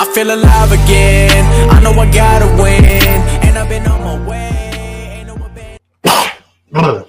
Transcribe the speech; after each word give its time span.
I 0.00 0.04
feel 0.14 0.30
alive 0.30 0.70
again. 0.70 1.44
I 1.70 1.80
know 1.82 1.90
I 1.90 2.06
gotta 2.06 2.46
win. 2.62 3.20
And 3.42 3.58
I've 3.58 3.68
been 3.68 3.84
on 3.88 4.00
my 4.04 4.28
way. 4.28 4.38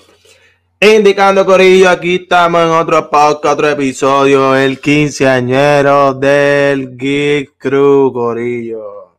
Indicando 0.82 1.46
Corillo, 1.46 1.88
aquí 1.90 2.16
estamos 2.16 2.64
en 2.64 2.70
otro 2.70 3.08
podcast, 3.08 3.54
otro 3.54 3.70
episodio, 3.70 4.56
el 4.56 4.80
quinceañero 4.80 6.16
del 6.16 6.98
Geek 6.98 7.58
Crew, 7.60 8.12
Corillo. 8.12 9.18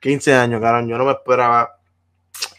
15 0.00 0.34
años, 0.34 0.60
cabrón, 0.62 0.88
yo 0.88 0.96
no 0.96 1.04
me 1.04 1.10
esperaba 1.10 1.76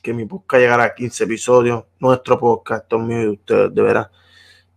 que 0.04 0.14
mi 0.14 0.26
podcast 0.26 0.62
llegara 0.62 0.84
a 0.84 0.94
15 0.94 1.24
episodios, 1.24 1.86
nuestro 2.00 2.38
podcast, 2.38 2.84
esto 2.84 2.98
es 2.98 3.02
mío 3.02 3.20
y 3.20 3.24
de 3.24 3.30
ustedes, 3.30 3.74
de 3.74 3.82
veras. 3.82 4.10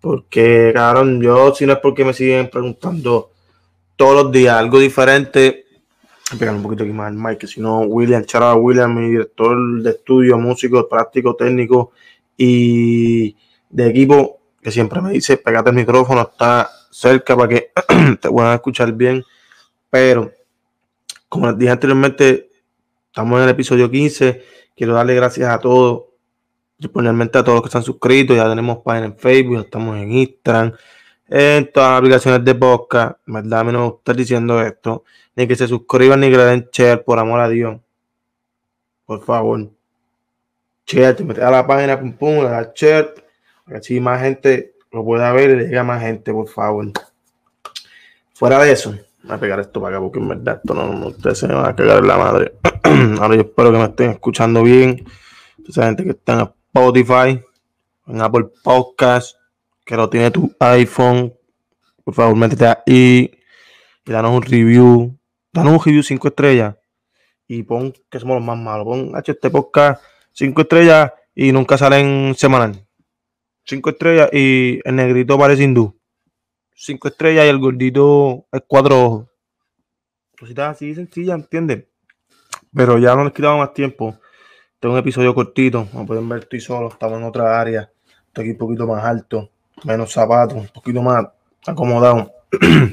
Porque, 0.00 0.71
cabrón, 0.73 1.21
yo, 1.21 1.55
si 1.55 1.66
no 1.66 1.75
es 1.75 1.79
porque 1.80 2.05
me 2.05 2.14
siguen 2.14 2.48
preguntando 2.48 3.32
todos 3.96 4.24
los 4.24 4.32
días 4.32 4.56
algo 4.56 4.79
diferente, 4.79 5.66
voy 6.30 6.37
a 6.37 6.38
pegar 6.38 6.55
un 6.55 6.62
poquito 6.62 6.84
aquí 6.84 6.92
más 6.92 7.10
el 7.12 7.19
mic, 7.19 7.38
que 7.38 7.46
si 7.46 7.60
no, 7.60 7.80
William, 7.80 8.24
charaba 8.24 8.55
William, 8.55 8.95
mi 8.95 9.10
director 9.10 9.83
de 9.83 9.91
estudio, 9.91 10.38
músico, 10.38 10.88
práctico, 10.88 11.37
técnico 11.37 11.92
y 12.36 13.36
de 13.69 13.88
equipo, 13.88 14.41
que 14.60 14.70
siempre 14.70 15.00
me 15.00 15.12
dice, 15.12 15.36
pégate 15.36 15.70
el 15.70 15.77
micrófono, 15.77 16.23
está 16.23 16.70
cerca 16.92 17.36
para 17.36 17.48
que 17.48 17.73
te 18.20 18.30
puedan 18.30 18.55
escuchar 18.55 18.92
bien. 18.92 19.24
Pero, 19.91 20.33
como 21.28 21.48
les 21.48 21.59
dije 21.59 21.70
anteriormente, 21.72 22.50
estamos 23.06 23.38
en 23.38 23.45
el 23.45 23.50
episodio 23.50 23.91
15. 23.91 24.45
Quiero 24.77 24.95
darle 24.95 25.14
gracias 25.14 25.48
a 25.48 25.59
todos, 25.59 26.05
principalmente 26.77 27.38
a 27.38 27.45
todos 27.45 27.56
los 27.56 27.62
que 27.62 27.69
están 27.69 27.83
suscritos. 27.83 28.36
Ya 28.36 28.48
tenemos 28.48 28.78
página 28.78 29.06
en 29.06 29.16
Facebook, 29.16 29.56
ya 29.56 29.62
estamos 29.62 29.97
en 29.97 30.12
Instagram, 30.12 30.72
en 31.34 31.72
todas 31.72 31.91
las 31.91 31.98
aplicaciones 31.98 32.45
de 32.45 32.54
podcast. 32.54 33.18
Verdad, 33.27 33.60
a 33.60 33.64
mí 33.64 33.72
no 33.72 33.78
me 33.78 33.91
gusta 33.91 34.12
diciendo 34.12 34.60
esto. 34.60 35.04
Ni 35.34 35.46
que 35.46 35.56
se 35.56 35.66
suscriban 35.66 36.20
ni 36.20 36.30
que 36.30 36.36
le 36.36 36.45
den 36.45 36.68
share, 36.70 37.02
por 37.02 37.18
amor 37.18 37.41
a 37.41 37.48
Dios. 37.48 37.80
Por 39.06 39.24
favor 39.24 39.70
share, 40.86 41.14
te 41.14 41.42
a 41.42 41.50
la 41.50 41.66
página, 41.66 41.98
pum, 41.98 42.12
pum, 42.12 42.42
le 42.42 42.48
das 42.48 42.69
share, 42.74 43.14
así 43.66 44.00
más 44.00 44.20
gente 44.20 44.74
lo 44.91 45.05
pueda 45.05 45.33
ver 45.33 45.50
y 45.50 45.56
le 45.56 45.64
llegue 45.64 45.78
a 45.78 45.84
más 45.84 46.02
gente, 46.02 46.33
por 46.33 46.48
favor. 46.48 46.86
Fuera 48.34 48.62
de 48.62 48.72
eso, 48.72 48.94
voy 49.22 49.34
a 49.34 49.39
pegar 49.39 49.61
esto 49.61 49.80
para 49.80 49.96
acá 49.96 50.05
porque 50.05 50.19
en 50.19 50.28
verdad 50.28 50.61
esto 50.62 50.74
no, 50.74 50.92
no 50.92 51.06
ustedes 51.08 51.39
se 51.39 51.48
me 51.48 51.55
van 51.55 51.67
a 51.67 51.77
cagar 51.77 52.05
la 52.05 52.19
madre. 52.19 52.52
Ahora 53.20 53.34
yo 53.36 53.42
espero 53.42 53.72
que 53.72 53.78
me 53.78 53.84
estén 53.84 54.11
escuchando 54.11 54.62
bien. 54.62 55.05
Esa 55.67 55.86
gente 55.86 56.05
que 56.05 56.11
está 56.11 56.34
en 56.34 56.41
Spotify, 56.41 57.41
en 58.06 58.20
Apple 58.20 58.48
Podcast, 58.62 59.36
que 59.84 59.97
lo 59.97 60.08
tiene 60.08 60.30
tu 60.30 60.55
iPhone, 60.61 61.34
por 62.05 62.14
favor, 62.14 62.36
métete 62.36 62.66
ahí 62.66 63.30
y 64.05 64.12
danos 64.12 64.33
un 64.33 64.42
review. 64.42 65.19
Danos 65.52 65.72
un 65.74 65.84
review 65.84 66.02
5 66.02 66.28
estrellas 66.28 66.77
y 67.47 67.62
pon 67.62 67.92
que 68.11 68.19
somos 68.19 68.36
los 68.36 68.44
más 68.44 68.58
malos. 68.58 68.84
Pon 68.84 69.14
H 69.14 69.33
este 69.33 69.50
podcast 69.50 70.02
5 70.33 70.62
estrellas 70.62 71.12
y 71.34 71.52
nunca 71.52 71.78
salen 71.78 72.34
semanal. 72.36 72.86
5 73.64 73.91
estrellas 73.91 74.30
y 74.33 74.80
el 74.84 74.97
negrito 74.97 75.39
parece 75.39 75.64
hindú. 75.64 75.96
5 76.74 77.08
estrellas 77.08 77.46
y 77.46 77.48
el 77.48 77.58
gordito 77.58 78.46
es 78.50 78.62
cuatro 78.67 79.05
ojos. 79.05 79.28
Cositas 80.39 80.77
así 80.77 80.94
sencillas, 80.94 81.36
¿entienden? 81.36 81.86
Pero 82.74 82.98
ya 82.98 83.14
no 83.14 83.22
les 83.22 83.33
quitamos 83.33 83.61
más 83.61 83.74
tiempo. 83.74 84.19
Tengo 84.80 84.94
un 84.94 84.98
episodio 84.98 85.34
cortito. 85.34 85.86
Como 85.92 86.06
pueden 86.06 86.28
ver, 86.28 86.41
estoy 86.41 86.61
solo. 86.61 86.89
Estamos 86.89 87.19
en 87.19 87.24
otra 87.24 87.61
área. 87.61 87.92
Estoy 88.27 88.44
aquí 88.44 88.50
un 88.50 88.58
poquito 88.58 88.86
más 88.86 89.05
alto. 89.05 89.52
Menos 89.84 90.12
zapatos. 90.12 90.58
Un 90.58 90.69
poquito 90.69 91.02
más 91.02 91.27
acomodado. 91.66 92.33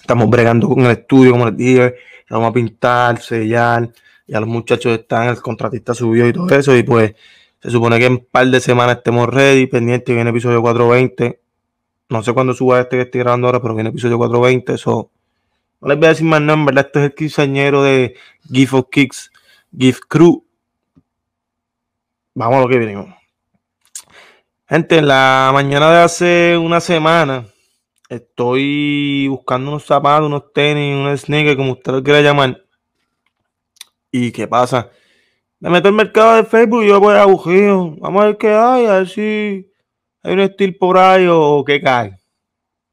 Estamos 0.00 0.30
bregando 0.30 0.68
con 0.68 0.80
el 0.80 0.92
estudio, 0.92 1.32
como 1.32 1.46
les 1.46 1.56
dije. 1.56 1.94
Vamos 2.30 2.50
a 2.50 2.52
pintar, 2.52 3.20
sellar. 3.20 3.90
Ya 4.26 4.40
los 4.40 4.48
muchachos 4.48 4.98
están, 4.98 5.28
el 5.28 5.40
contratista 5.40 5.94
subió 5.94 6.26
y 6.28 6.32
todo 6.32 6.48
eso. 6.50 6.76
Y 6.76 6.82
pues 6.82 7.14
se 7.60 7.70
supone 7.70 7.98
que 7.98 8.06
en 8.06 8.12
un 8.12 8.26
par 8.30 8.46
de 8.48 8.60
semanas 8.60 8.98
estemos 8.98 9.28
ready, 9.28 9.66
pendiente. 9.66 10.14
Viene 10.14 10.30
episodio 10.30 10.60
420. 10.62 11.40
No 12.08 12.22
sé 12.22 12.32
cuándo 12.32 12.54
suba 12.54 12.80
este 12.80 12.96
que 12.96 13.02
estoy 13.02 13.20
grabando 13.20 13.46
ahora, 13.46 13.60
pero 13.60 13.74
viene 13.74 13.90
episodio 13.90 14.18
420. 14.18 14.74
Eso 14.74 15.10
no 15.80 15.88
les 15.88 15.98
voy 15.98 16.06
a 16.06 16.08
decir 16.10 16.26
más 16.26 16.40
nada, 16.40 16.58
en 16.58 16.66
verdad. 16.66 16.86
Este 16.86 16.98
es 17.00 17.04
el 17.06 17.14
quinceañero 17.14 17.82
de 17.82 18.16
Gift 18.50 18.74
of 18.74 18.86
Kicks, 18.90 19.30
Gift 19.76 20.02
Crew. 20.08 20.44
Vamos 22.34 22.56
a 22.56 22.60
lo 22.60 22.68
que 22.68 22.78
venimos. 22.78 23.14
Gente, 24.68 24.98
en 24.98 25.06
la 25.06 25.52
mañana 25.54 25.92
de 25.92 25.98
hace 25.98 26.58
una 26.58 26.80
semana 26.80 27.46
estoy 28.08 29.28
buscando 29.28 29.70
unos 29.70 29.84
zapatos, 29.84 30.26
unos 30.26 30.52
tenis, 30.52 30.92
unos 30.92 31.20
sneakers, 31.20 31.56
como 31.56 31.74
usted 31.74 31.92
lo 31.92 32.02
quiera 32.02 32.20
llamar. 32.20 32.64
¿Y 34.10 34.32
qué 34.32 34.48
pasa? 34.48 34.90
Me 35.60 35.70
meto 35.70 35.86
al 35.86 35.94
mercado 35.94 36.34
de 36.34 36.42
Facebook 36.42 36.82
y 36.82 36.88
yo 36.88 36.98
voy 36.98 37.14
agujido. 37.14 37.94
Vamos 37.98 38.20
a 38.20 38.26
ver 38.26 38.38
qué 38.38 38.48
hay, 38.48 38.86
a 38.86 38.94
ver 38.94 39.08
si 39.08 39.70
hay 40.24 40.32
un 40.32 40.40
estilo 40.40 40.72
por 40.80 40.98
ahí 40.98 41.28
o 41.30 41.62
qué 41.64 41.80
cae. 41.80 42.18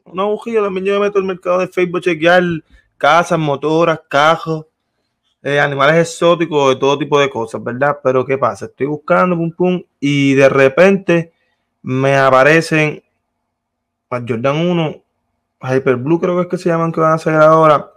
Un 0.05 0.19
agujillo 0.19 0.63
también 0.63 0.85
yo 0.85 0.93
me 0.99 1.07
meto 1.07 1.17
al 1.17 1.25
mercado 1.25 1.57
de 1.57 1.67
Facebook 1.67 1.97
a 1.97 2.01
chequear 2.01 2.43
casas, 2.99 3.39
motoras, 3.39 3.99
cajos, 4.07 4.67
eh, 5.41 5.59
animales 5.59 5.95
exóticos, 5.95 6.75
de 6.75 6.79
todo 6.79 6.99
tipo 6.99 7.19
de 7.19 7.31
cosas, 7.31 7.63
¿verdad? 7.63 7.97
Pero 8.03 8.23
¿qué 8.23 8.37
pasa? 8.37 8.65
Estoy 8.65 8.85
buscando, 8.85 9.35
pum, 9.35 9.51
pum, 9.51 9.83
y 9.99 10.35
de 10.35 10.49
repente 10.49 11.32
me 11.83 12.15
aparecen 12.17 13.03
Jordan 14.09 14.57
1, 14.57 15.03
Hyper 15.61 15.95
Blue 15.95 16.19
creo 16.19 16.35
que 16.35 16.41
es 16.43 16.47
que 16.47 16.57
se 16.57 16.69
llaman 16.69 16.91
que 16.91 16.99
van 16.99 17.13
a 17.13 17.17
salir 17.17 17.39
ahora. 17.39 17.89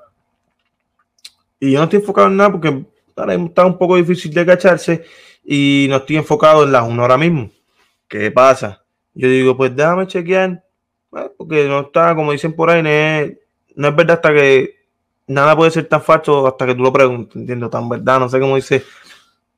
Y 1.59 1.73
yo 1.73 1.79
no 1.79 1.85
estoy 1.85 2.01
enfocado 2.01 2.29
en 2.29 2.37
nada 2.37 2.53
porque 2.53 2.85
ahora 3.17 3.35
está 3.35 3.67
un 3.67 3.79
poco 3.79 3.97
difícil 3.97 4.33
de 4.33 4.47
cacharse 4.47 5.05
y 5.45 5.87
no 5.89 5.97
estoy 5.97 6.17
enfocado 6.17 6.65
en 6.65 6.73
las 6.73 6.87
1 6.87 7.01
ahora 7.03 7.19
mismo. 7.19 7.51
¿Qué 8.09 8.31
pasa? 8.31 8.85
Yo 9.15 9.29
digo, 9.29 9.57
pues 9.57 9.75
déjame 9.75 10.07
chequear, 10.07 10.63
eh, 11.17 11.31
porque 11.37 11.67
no 11.67 11.81
está, 11.81 12.15
como 12.15 12.33
dicen 12.33 12.55
por 12.55 12.71
ahí, 12.71 12.83
no 12.83 12.89
es, 12.89 13.39
no 13.75 13.89
es 13.89 13.97
verdad 13.97 14.17
hasta 14.17 14.33
que 14.33 14.77
nada 15.27 15.57
puede 15.57 15.71
ser 15.71 15.89
tan 15.89 16.03
falso 16.03 16.47
hasta 16.47 16.67
que 16.67 16.75
tú 16.75 16.83
lo 16.83 16.93
preguntes, 16.93 17.35
entiendo, 17.35 17.71
tan 17.71 17.89
verdad, 17.89 18.21
no 18.21 18.29
sé 18.29 18.39
cómo 18.39 18.57
dice. 18.57 18.85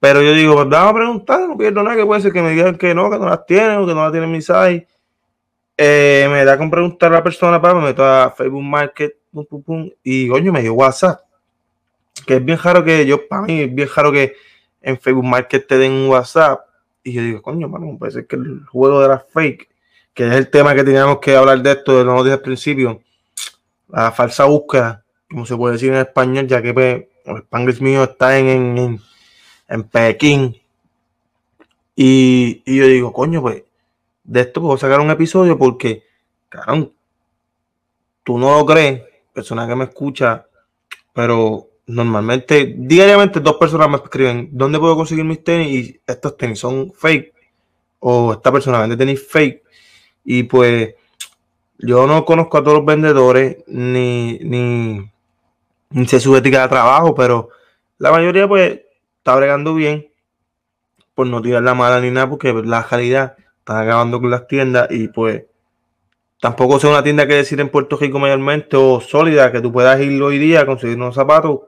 Pero 0.00 0.22
yo 0.22 0.32
digo, 0.32 0.54
pues 0.54 0.70
déjame 0.70 0.94
preguntar, 0.94 1.48
no 1.48 1.56
pierdo 1.56 1.82
nada, 1.82 1.96
que 1.96 2.06
puede 2.06 2.20
ser 2.20 2.32
que 2.32 2.42
me 2.42 2.50
digan 2.50 2.76
que 2.76 2.94
no, 2.94 3.10
que 3.10 3.18
no 3.18 3.26
las 3.26 3.44
tienen 3.46 3.78
o 3.78 3.86
que 3.86 3.94
no 3.94 4.02
las 4.02 4.12
tienen 4.12 4.30
mi 4.30 4.40
size. 4.40 4.86
Eh, 5.76 6.28
me 6.30 6.44
da 6.44 6.58
con 6.58 6.70
preguntar 6.70 7.12
a 7.12 7.16
la 7.16 7.22
persona, 7.22 7.60
para 7.60 7.74
me 7.74 7.82
meto 7.82 8.04
a 8.04 8.30
Facebook 8.30 8.62
Market, 8.62 9.16
pum, 9.32 9.44
pum, 9.46 9.62
pum, 9.62 9.90
y 10.02 10.28
coño, 10.28 10.52
me 10.52 10.62
dio 10.62 10.74
WhatsApp. 10.74 11.20
Que 12.26 12.36
es 12.36 12.44
bien 12.44 12.58
raro 12.58 12.84
que 12.84 13.06
yo, 13.06 13.26
para 13.28 13.42
mí, 13.42 13.60
es 13.60 13.74
bien 13.74 13.88
raro 13.94 14.12
que 14.12 14.34
en 14.82 14.98
Facebook 14.98 15.24
Market 15.24 15.66
te 15.66 15.78
den 15.78 15.92
un 15.92 16.08
WhatsApp. 16.08 16.60
Y 17.02 17.12
yo 17.12 17.22
digo, 17.22 17.42
coño, 17.42 17.68
mano, 17.68 17.96
puede 17.98 18.12
ser 18.12 18.26
que 18.26 18.36
el 18.36 18.64
juego 18.66 19.00
de 19.00 19.08
la 19.08 19.18
fake, 19.18 19.68
que 20.14 20.26
es 20.26 20.34
el 20.34 20.50
tema 20.50 20.74
que 20.74 20.84
teníamos 20.84 21.18
que 21.18 21.36
hablar 21.36 21.62
de 21.62 21.72
esto, 21.72 21.98
de 21.98 22.04
lo 22.04 22.22
dije 22.22 22.34
al 22.34 22.40
principio, 22.40 23.00
la 23.88 24.12
falsa 24.12 24.44
búsqueda, 24.44 25.04
como 25.30 25.46
se 25.46 25.56
puede 25.56 25.74
decir 25.74 25.92
en 25.92 25.98
español, 25.98 26.46
ya 26.46 26.60
que 26.60 26.74
pues, 26.74 27.04
el 27.24 27.36
Spanglish 27.38 27.80
mío 27.80 28.04
está 28.04 28.38
en, 28.38 28.48
en, 28.48 28.78
en, 28.78 29.00
en 29.68 29.84
Pekín. 29.84 30.60
Y, 31.94 32.62
y 32.64 32.76
yo 32.76 32.86
digo, 32.86 33.12
coño, 33.12 33.42
pues, 33.42 33.64
de 34.24 34.40
esto 34.40 34.60
puedo 34.60 34.76
sacar 34.76 35.00
un 35.00 35.10
episodio 35.10 35.58
porque, 35.58 36.04
cabrón, 36.48 36.92
tú 38.22 38.38
no 38.38 38.58
lo 38.58 38.66
crees, 38.66 39.02
persona 39.32 39.66
que 39.66 39.74
me 39.74 39.84
escucha, 39.84 40.46
pero 41.12 41.68
normalmente, 41.86 42.74
diariamente 42.76 43.40
dos 43.40 43.56
personas 43.56 43.88
me 43.88 43.96
escriben, 43.96 44.50
¿dónde 44.52 44.78
puedo 44.78 44.96
conseguir 44.96 45.24
mis 45.24 45.42
tenis? 45.42 45.68
Y 45.68 46.00
estos 46.06 46.36
tenis 46.36 46.58
son 46.58 46.92
fake. 46.92 47.34
O 48.00 48.34
esta 48.34 48.52
persona 48.52 48.80
vende 48.80 48.96
tenis 48.96 49.26
fake. 49.26 49.62
Y 50.24 50.42
pues 50.44 50.94
yo 51.78 52.06
no 52.06 52.24
conozco 52.24 52.58
a 52.58 52.62
todos 52.62 52.78
los 52.78 52.86
vendedores, 52.86 53.58
ni, 53.66 54.38
ni, 54.40 55.10
ni 55.90 56.06
sé 56.06 56.20
su 56.20 56.36
ética 56.36 56.62
de 56.62 56.68
trabajo, 56.68 57.14
pero 57.14 57.48
la 57.98 58.12
mayoría 58.12 58.46
pues 58.46 58.80
está 59.18 59.36
bregando 59.36 59.74
bien. 59.74 60.10
Por 61.14 61.26
no 61.26 61.42
tirar 61.42 61.62
la 61.62 61.74
mala 61.74 62.00
ni 62.00 62.10
nada, 62.10 62.30
porque 62.30 62.52
la 62.52 62.84
calidad 62.84 63.36
está 63.58 63.80
acabando 63.80 64.20
con 64.20 64.30
las 64.30 64.46
tiendas 64.46 64.88
y 64.90 65.08
pues 65.08 65.44
tampoco 66.40 66.78
sea 66.78 66.90
una 66.90 67.02
tienda 67.02 67.26
que 67.26 67.34
decir 67.34 67.60
en 67.60 67.68
Puerto 67.68 67.96
Rico 67.96 68.18
mayormente 68.18 68.76
o 68.76 69.00
sólida 69.00 69.50
que 69.50 69.60
tú 69.60 69.72
puedas 69.72 70.00
ir 70.00 70.22
hoy 70.22 70.38
día 70.38 70.60
a 70.60 70.66
conseguir 70.66 70.96
unos 70.96 71.16
zapatos 71.16 71.60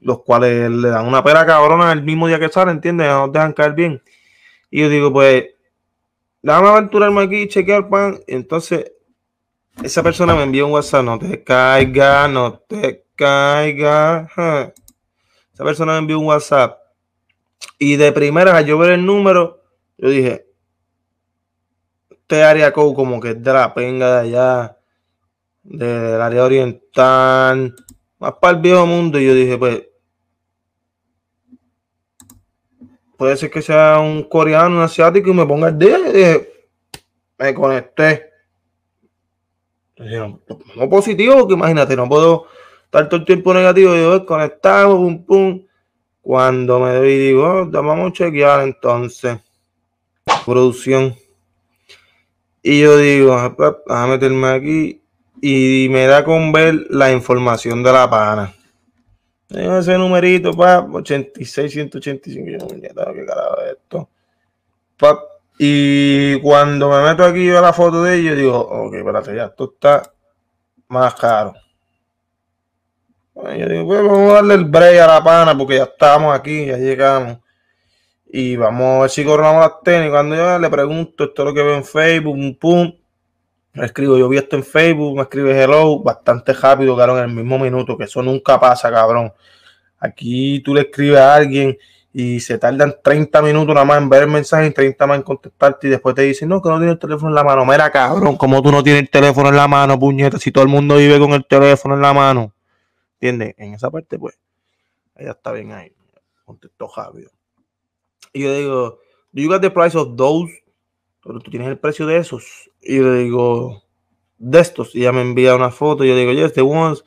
los 0.00 0.22
cuales 0.22 0.70
le 0.70 0.88
dan 0.88 1.06
una 1.06 1.22
pera 1.24 1.46
cabrona 1.46 1.92
el 1.92 2.02
mismo 2.02 2.28
día 2.28 2.38
que 2.38 2.48
sale, 2.48 2.70
¿entiendes? 2.70 3.08
No 3.08 3.28
dejan 3.28 3.52
caer 3.52 3.72
bien. 3.72 4.02
Y 4.70 4.80
yo 4.82 4.88
digo, 4.88 5.12
pues, 5.12 5.46
déjame 6.42 6.68
aventurarme 6.68 7.22
aquí 7.22 7.42
y 7.42 7.48
chequear 7.48 7.88
pan. 7.88 8.20
Entonces, 8.26 8.92
esa 9.82 10.02
persona 10.02 10.34
me 10.34 10.42
envía 10.42 10.64
un 10.64 10.72
WhatsApp, 10.72 11.04
no 11.04 11.18
te 11.18 11.42
caiga, 11.42 12.28
no 12.28 12.58
te 12.58 13.04
caiga. 13.14 14.28
Esa 15.58 15.64
persona 15.64 15.94
me 15.94 15.98
envió 15.98 16.20
un 16.20 16.26
WhatsApp. 16.26 16.78
Y 17.80 17.96
de 17.96 18.12
primera, 18.12 18.56
al 18.56 18.64
yo 18.64 18.78
ver 18.78 18.92
el 18.92 19.04
número, 19.04 19.60
yo 19.96 20.08
dije, 20.08 20.46
este 22.10 22.44
área 22.44 22.72
como 22.72 23.18
que 23.18 23.30
es 23.30 23.42
de 23.42 23.52
la 23.52 23.74
penga 23.74 24.22
de 24.22 24.28
allá, 24.28 24.78
del 25.64 26.20
área 26.20 26.44
oriental 26.44 27.74
más 28.20 28.34
para 28.40 28.56
el 28.56 28.62
viejo 28.62 28.86
mundo. 28.86 29.18
Y 29.18 29.26
yo 29.26 29.34
dije, 29.34 29.58
pues, 29.58 29.82
puede 33.16 33.36
ser 33.36 33.50
que 33.50 33.60
sea 33.60 33.98
un 33.98 34.28
coreano, 34.28 34.76
un 34.76 34.82
asiático 34.82 35.28
y 35.30 35.34
me 35.34 35.44
ponga 35.44 35.70
el 35.70 35.78
día. 35.80 35.98
Y 35.98 36.12
dije, 36.12 36.68
me 37.36 37.52
conecté. 37.52 38.30
no, 39.96 40.88
positivo, 40.88 41.36
porque 41.36 41.54
imagínate, 41.54 41.96
no 41.96 42.08
puedo 42.08 42.46
estar 42.88 43.08
todo 43.08 43.20
el 43.20 43.26
tiempo 43.26 43.52
negativo. 43.52 43.94
Yo, 43.94 44.24
conectado, 44.24 44.96
pum, 44.96 45.24
pum. 45.24 45.64
Cuando 46.22 46.80
me 46.80 46.94
doy, 46.94 47.18
digo, 47.18 47.44
oh, 47.44 47.66
vamos 47.66 48.10
a 48.10 48.12
chequear 48.12 48.62
entonces. 48.62 49.38
Producción. 50.44 51.14
Y 52.62 52.80
yo 52.80 52.96
digo, 52.98 53.34
a 53.34 53.54
ah, 53.88 54.06
meterme 54.06 54.48
aquí 54.48 55.02
y 55.40 55.88
me 55.90 56.06
da 56.06 56.24
con 56.24 56.52
ver 56.52 56.86
la 56.90 57.12
información 57.12 57.82
de 57.82 57.92
la 57.92 58.10
pana. 58.10 58.54
Tengo 59.46 59.78
ese 59.78 59.96
numerito, 59.96 60.52
pa, 60.52 60.80
86, 60.80 61.72
185. 61.72 62.50
Yo, 62.50 62.66
¿qué 62.68 63.24
carajo 63.24 63.60
es 63.62 63.72
esto? 63.72 64.08
y 65.60 66.40
cuando 66.40 66.90
me 66.90 67.02
meto 67.02 67.24
aquí 67.24 67.50
a 67.50 67.60
la 67.60 67.72
foto 67.72 68.02
de 68.02 68.16
ellos, 68.16 68.36
digo, 68.36 68.58
ok, 68.58 68.94
espérate, 68.94 69.34
ya, 69.34 69.46
esto 69.46 69.72
está 69.74 70.02
más 70.88 71.14
caro. 71.14 71.54
Yo 73.56 73.68
digo, 73.68 73.86
pues 73.86 74.02
vamos 74.02 74.30
a 74.30 74.34
darle 74.34 74.54
el 74.54 74.64
break 74.64 75.00
a 75.00 75.06
la 75.06 75.24
pana 75.24 75.56
porque 75.56 75.76
ya 75.76 75.84
estamos 75.84 76.34
aquí, 76.36 76.66
ya 76.66 76.76
llegamos. 76.76 77.38
Y 78.30 78.56
vamos 78.56 78.98
a 78.98 79.00
ver 79.02 79.10
si 79.10 79.24
coronamos 79.24 79.62
las 79.62 79.82
tenis. 79.82 80.10
Cuando 80.10 80.36
yo 80.36 80.58
le 80.58 80.68
pregunto 80.68 81.24
esto 81.24 81.42
es 81.42 81.46
lo 81.46 81.54
que 81.54 81.62
veo 81.62 81.76
en 81.76 81.84
Facebook, 81.84 82.36
pum, 82.36 82.54
pum. 82.56 82.92
Me 83.74 83.86
escribo, 83.86 84.18
yo 84.18 84.28
vi 84.28 84.38
esto 84.38 84.56
en 84.56 84.64
Facebook, 84.64 85.16
me 85.16 85.22
escribe 85.22 85.62
hello, 85.62 86.00
bastante 86.00 86.52
rápido, 86.52 86.96
cabrón, 86.96 87.18
en 87.18 87.24
el 87.24 87.30
mismo 87.30 87.58
minuto, 87.58 87.96
que 87.96 88.04
eso 88.04 88.22
nunca 88.22 88.58
pasa, 88.58 88.90
cabrón. 88.90 89.32
Aquí 90.00 90.60
tú 90.64 90.74
le 90.74 90.82
escribes 90.82 91.20
a 91.20 91.36
alguien 91.36 91.78
y 92.12 92.40
se 92.40 92.58
tardan 92.58 92.96
30 93.02 93.40
minutos 93.42 93.74
nada 93.74 93.84
más 93.84 93.98
en 93.98 94.08
ver 94.08 94.22
el 94.24 94.28
mensaje 94.28 94.66
y 94.66 94.70
30 94.72 95.06
más 95.06 95.18
en 95.18 95.22
contestarte 95.22 95.86
y 95.86 95.90
después 95.90 96.14
te 96.14 96.22
dicen, 96.22 96.48
no, 96.48 96.60
que 96.60 96.68
no 96.68 96.78
tiene 96.78 96.92
el 96.92 96.98
teléfono 96.98 97.28
en 97.28 97.34
la 97.34 97.44
mano. 97.44 97.64
Mira, 97.64 97.90
cabrón, 97.90 98.36
como 98.36 98.60
tú 98.62 98.72
no 98.72 98.82
tienes 98.82 99.02
el 99.02 99.10
teléfono 99.10 99.48
en 99.50 99.56
la 99.56 99.68
mano, 99.68 99.98
puñeta, 99.98 100.38
si 100.38 100.50
todo 100.50 100.64
el 100.64 100.70
mundo 100.70 100.96
vive 100.96 101.18
con 101.18 101.32
el 101.32 101.46
teléfono 101.46 101.94
en 101.94 102.02
la 102.02 102.12
mano. 102.12 102.52
¿Entiendes? 103.20 103.54
En 103.58 103.74
esa 103.74 103.90
parte, 103.90 104.16
pues, 104.16 104.38
ella 105.16 105.32
está 105.32 105.50
bien 105.50 105.72
ahí. 105.72 105.92
Contestó 106.44 106.88
rápido. 106.94 107.30
Y 108.32 108.42
yo 108.42 108.54
digo, 108.54 109.00
do 109.32 109.42
you 109.42 109.48
got 109.48 109.60
the 109.60 109.70
price 109.70 109.98
of 109.98 110.16
those? 110.16 110.52
Pero 111.22 111.40
tú 111.40 111.50
tienes 111.50 111.68
el 111.68 111.78
precio 111.78 112.06
de 112.06 112.18
esos. 112.18 112.70
Y 112.80 113.00
le 113.00 113.24
digo, 113.24 113.82
de 114.38 114.60
estos. 114.60 114.94
Y 114.94 115.00
ella 115.00 115.12
me 115.12 115.22
envía 115.22 115.56
una 115.56 115.70
foto. 115.70 116.04
Y 116.04 116.08
yo 116.08 116.16
digo, 116.16 116.32
yes, 116.32 116.52
the 116.52 116.62
ones. 116.62 117.04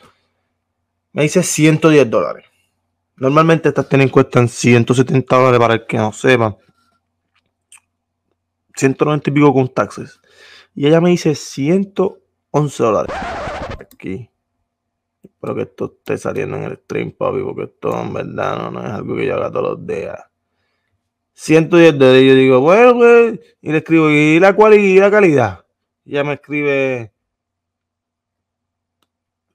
Me 1.14 1.24
dice 1.24 1.44
110 1.44 2.10
dólares. 2.10 2.46
Normalmente 3.16 3.70
estas 3.70 3.88
tenis 3.88 4.12
cuestan 4.12 4.50
170 4.50 5.36
dólares 5.36 5.60
para 5.60 5.74
el 5.76 5.86
que 5.86 5.98
no 5.98 6.12
sepa. 6.12 6.58
190 8.76 9.30
y 9.30 9.34
pico 9.34 9.54
con 9.54 9.74
taxes. 9.74 10.20
Y 10.76 10.88
ella 10.88 11.00
me 11.00 11.12
dice 11.12 11.36
111 11.36 12.84
dólares. 12.84 13.16
Aquí. 13.80 14.31
Espero 15.42 15.56
que 15.56 15.64
esto 15.64 15.86
esté 15.98 16.20
saliendo 16.20 16.56
en 16.58 16.64
el 16.66 16.78
stream, 16.78 17.14
papi, 17.14 17.42
porque 17.42 17.64
esto 17.64 18.00
en 18.00 18.14
verdad 18.14 18.70
no, 18.70 18.80
es 18.80 18.92
algo 18.92 19.16
que 19.16 19.26
yo 19.26 19.34
haga 19.34 19.50
todos 19.50 19.72
los 19.72 19.88
días. 19.88 20.24
110 21.34 21.98
dólares. 21.98 22.24
Yo 22.28 22.36
digo, 22.36 22.60
bueno, 22.60 22.94
pues, 22.94 23.40
y 23.60 23.72
le 23.72 23.80
escribo, 23.80 24.12
¿y 24.12 24.40
la 24.40 24.56
cualidad 24.56 24.84
y 24.84 25.00
la 25.00 25.10
calidad? 25.10 25.66
Y 26.06 26.12
ella 26.12 26.24
me 26.26 26.34
escribe, 26.34 27.12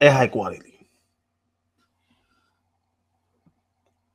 es 0.01 0.13
high 0.13 0.29
quality. 0.29 0.75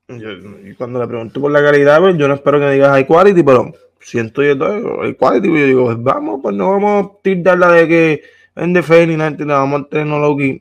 y 0.09 0.73
cuando 0.73 0.99
le 0.99 1.07
pregunto 1.07 1.39
por 1.39 1.51
la 1.51 1.63
calidad, 1.63 2.01
pues 2.01 2.17
yo 2.17 2.27
no 2.27 2.33
espero 2.33 2.59
que 2.59 2.65
me 2.65 2.73
digas 2.73 2.91
high 2.91 3.07
quality, 3.07 3.43
pero 3.43 3.71
110 4.01 4.57
dólares, 4.57 4.83
high 5.03 5.15
quality, 5.15 5.47
pues 5.47 5.61
yo 5.61 5.67
digo, 5.67 5.85
pues 5.85 6.03
vamos, 6.03 6.41
pues 6.43 6.53
no 6.53 6.69
vamos 6.71 7.05
a 7.05 7.21
tirarla 7.21 7.71
de 7.71 7.87
que 7.87 8.23
vende 8.57 8.83
fe 8.83 9.07
ni 9.07 9.15
nada, 9.15 9.37
vamos 9.59 9.83
a 9.83 9.87
tecnología. 9.87 10.59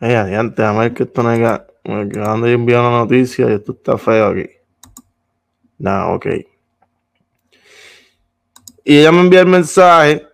Adiante, 0.00 0.62
a 0.62 0.72
ver 0.72 0.94
que 0.94 1.04
esto 1.04 1.22
no 1.22 1.30
haya. 1.30 1.66
Me 1.84 2.02
acaban 2.02 2.40
de 2.40 2.52
enviar 2.52 2.80
una 2.80 2.98
noticia 3.00 3.48
y 3.48 3.54
esto 3.54 3.72
está 3.72 3.98
feo 3.98 4.28
aquí. 4.28 4.48
Nah, 5.78 6.14
ok. 6.14 6.26
Y 8.84 8.98
ella 8.98 9.12
me 9.12 9.20
envía 9.20 9.40
el 9.40 9.46
mensaje 9.46 10.26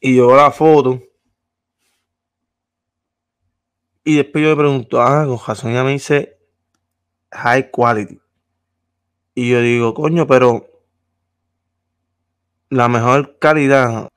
y 0.00 0.16
yo 0.16 0.34
la 0.34 0.50
foto. 0.50 1.02
Y 4.04 4.16
después 4.16 4.42
yo 4.42 4.50
le 4.50 4.56
pregunto, 4.56 5.02
ah, 5.02 5.26
con 5.26 5.38
razón 5.46 5.70
ella 5.70 5.84
me 5.84 5.92
dice 5.92 6.38
high 7.30 7.70
quality. 7.70 8.18
Y 9.34 9.50
yo 9.50 9.60
digo, 9.60 9.92
coño, 9.92 10.26
pero 10.26 10.66
la 12.70 12.88
mejor 12.88 13.38
calidad. 13.38 14.08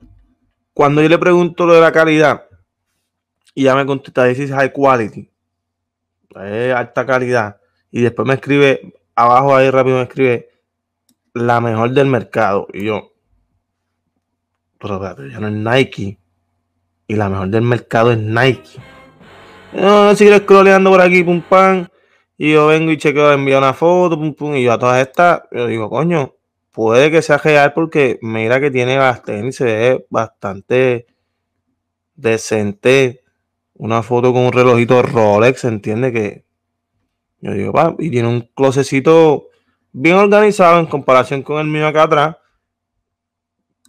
Cuando 0.74 1.02
yo 1.02 1.10
le 1.10 1.18
pregunto 1.18 1.66
lo 1.66 1.74
de 1.74 1.82
la 1.82 1.92
calidad, 1.92 2.48
y 3.54 3.64
ya 3.64 3.76
me 3.76 3.86
contesta, 3.86 4.28
this 4.28 4.40
is 4.40 4.52
high 4.52 4.72
quality. 4.72 5.30
Alta 6.36 7.06
calidad. 7.06 7.58
Y 7.92 8.02
después 8.02 8.28
me 8.28 8.36
escribe, 8.36 8.94
abajo 9.16 9.56
ahí 9.56 9.70
rápido 9.70 9.98
me 9.98 10.04
escribe, 10.04 10.50
la 11.34 11.60
mejor 11.62 11.92
del 11.92 12.08
mercado. 12.08 12.68
Y 12.74 12.86
yo, 12.86 13.14
pero 14.80 15.28
ya 15.28 15.40
no 15.40 15.48
es 15.48 15.54
Nike. 15.54 16.18
Y 17.08 17.16
la 17.16 17.30
mejor 17.30 17.50
del 17.50 17.64
mercado 17.64 18.12
es 18.12 18.18
Nike. 18.18 18.80
Yo 19.74 20.16
sigo 20.16 20.38
scrolleando 20.38 20.90
por 20.90 21.02
aquí, 21.02 21.24
pum 21.24 21.42
pam. 21.42 21.88
Y 22.38 22.54
yo 22.54 22.68
vengo 22.68 22.92
y 22.92 22.98
chequeo, 22.98 23.34
envío 23.34 23.58
una 23.58 23.74
foto, 23.74 24.18
pum 24.18 24.34
pum. 24.34 24.56
Y 24.56 24.64
yo 24.64 24.74
a 24.74 24.80
todas 24.80 25.06
estas, 25.06 25.42
yo 25.52 25.68
digo, 25.68 25.90
coño, 25.90 26.36
puede 26.72 27.12
que 27.12 27.22
sea 27.22 27.38
real 27.38 27.74
porque 27.74 28.18
mira 28.22 28.60
que 28.60 28.72
tiene 28.72 28.98
bastante, 28.98 29.52
se 29.52 29.64
ve 29.66 30.06
bastante 30.10 31.06
decente 32.16 33.21
una 33.82 34.04
foto 34.04 34.32
con 34.32 34.44
un 34.44 34.52
relojito 34.52 35.02
Rolex, 35.02 35.64
entiende 35.64 36.14
que 36.14 36.46
yo 37.40 37.52
digo, 37.52 37.72
va, 37.72 37.96
y 37.98 38.12
tiene 38.12 38.28
un 38.28 38.42
closecito 38.54 39.50
bien 39.92 40.18
organizado 40.18 40.80
en 40.80 40.86
comparación 40.86 41.42
con 41.42 41.60
el 41.60 41.66
mío 41.66 41.88
acá 41.88 42.04
atrás, 42.04 42.38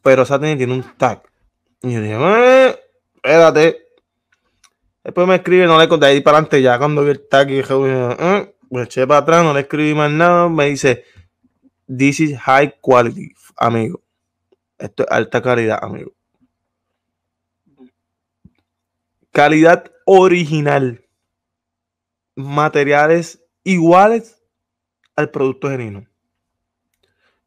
pero 0.02 0.22
esa 0.22 0.40
tiene 0.40 0.72
un 0.72 0.82
tag. 0.96 1.22
Y 1.82 1.92
yo 1.92 2.00
digo, 2.00 2.36
eh, 2.38 2.74
espérate. 3.16 3.82
Después 5.04 5.28
me 5.28 5.34
escribe, 5.34 5.66
no 5.66 5.78
le 5.78 5.86
conté 5.88 6.06
ahí 6.06 6.22
para 6.22 6.38
adelante, 6.38 6.62
ya 6.62 6.78
cuando 6.78 7.04
vi 7.04 7.10
el 7.10 7.28
tag 7.28 7.50
y 7.50 7.56
dije, 7.56 7.74
eh, 7.74 8.54
me 8.70 8.82
eché 8.84 9.06
para 9.06 9.20
atrás, 9.20 9.44
no 9.44 9.52
le 9.52 9.60
escribí 9.60 9.92
más 9.92 10.10
nada, 10.10 10.48
me 10.48 10.70
dice, 10.70 11.04
this 11.86 12.18
is 12.18 12.38
high 12.38 12.76
quality, 12.80 13.34
amigo. 13.58 14.00
Esto 14.78 15.02
es 15.02 15.10
alta 15.10 15.42
calidad, 15.42 15.80
amigo. 15.82 16.12
Calidad 19.32 19.90
original. 20.04 21.04
Materiales 22.36 23.42
iguales 23.64 24.42
al 25.16 25.30
producto 25.30 25.70
genuino. 25.70 26.06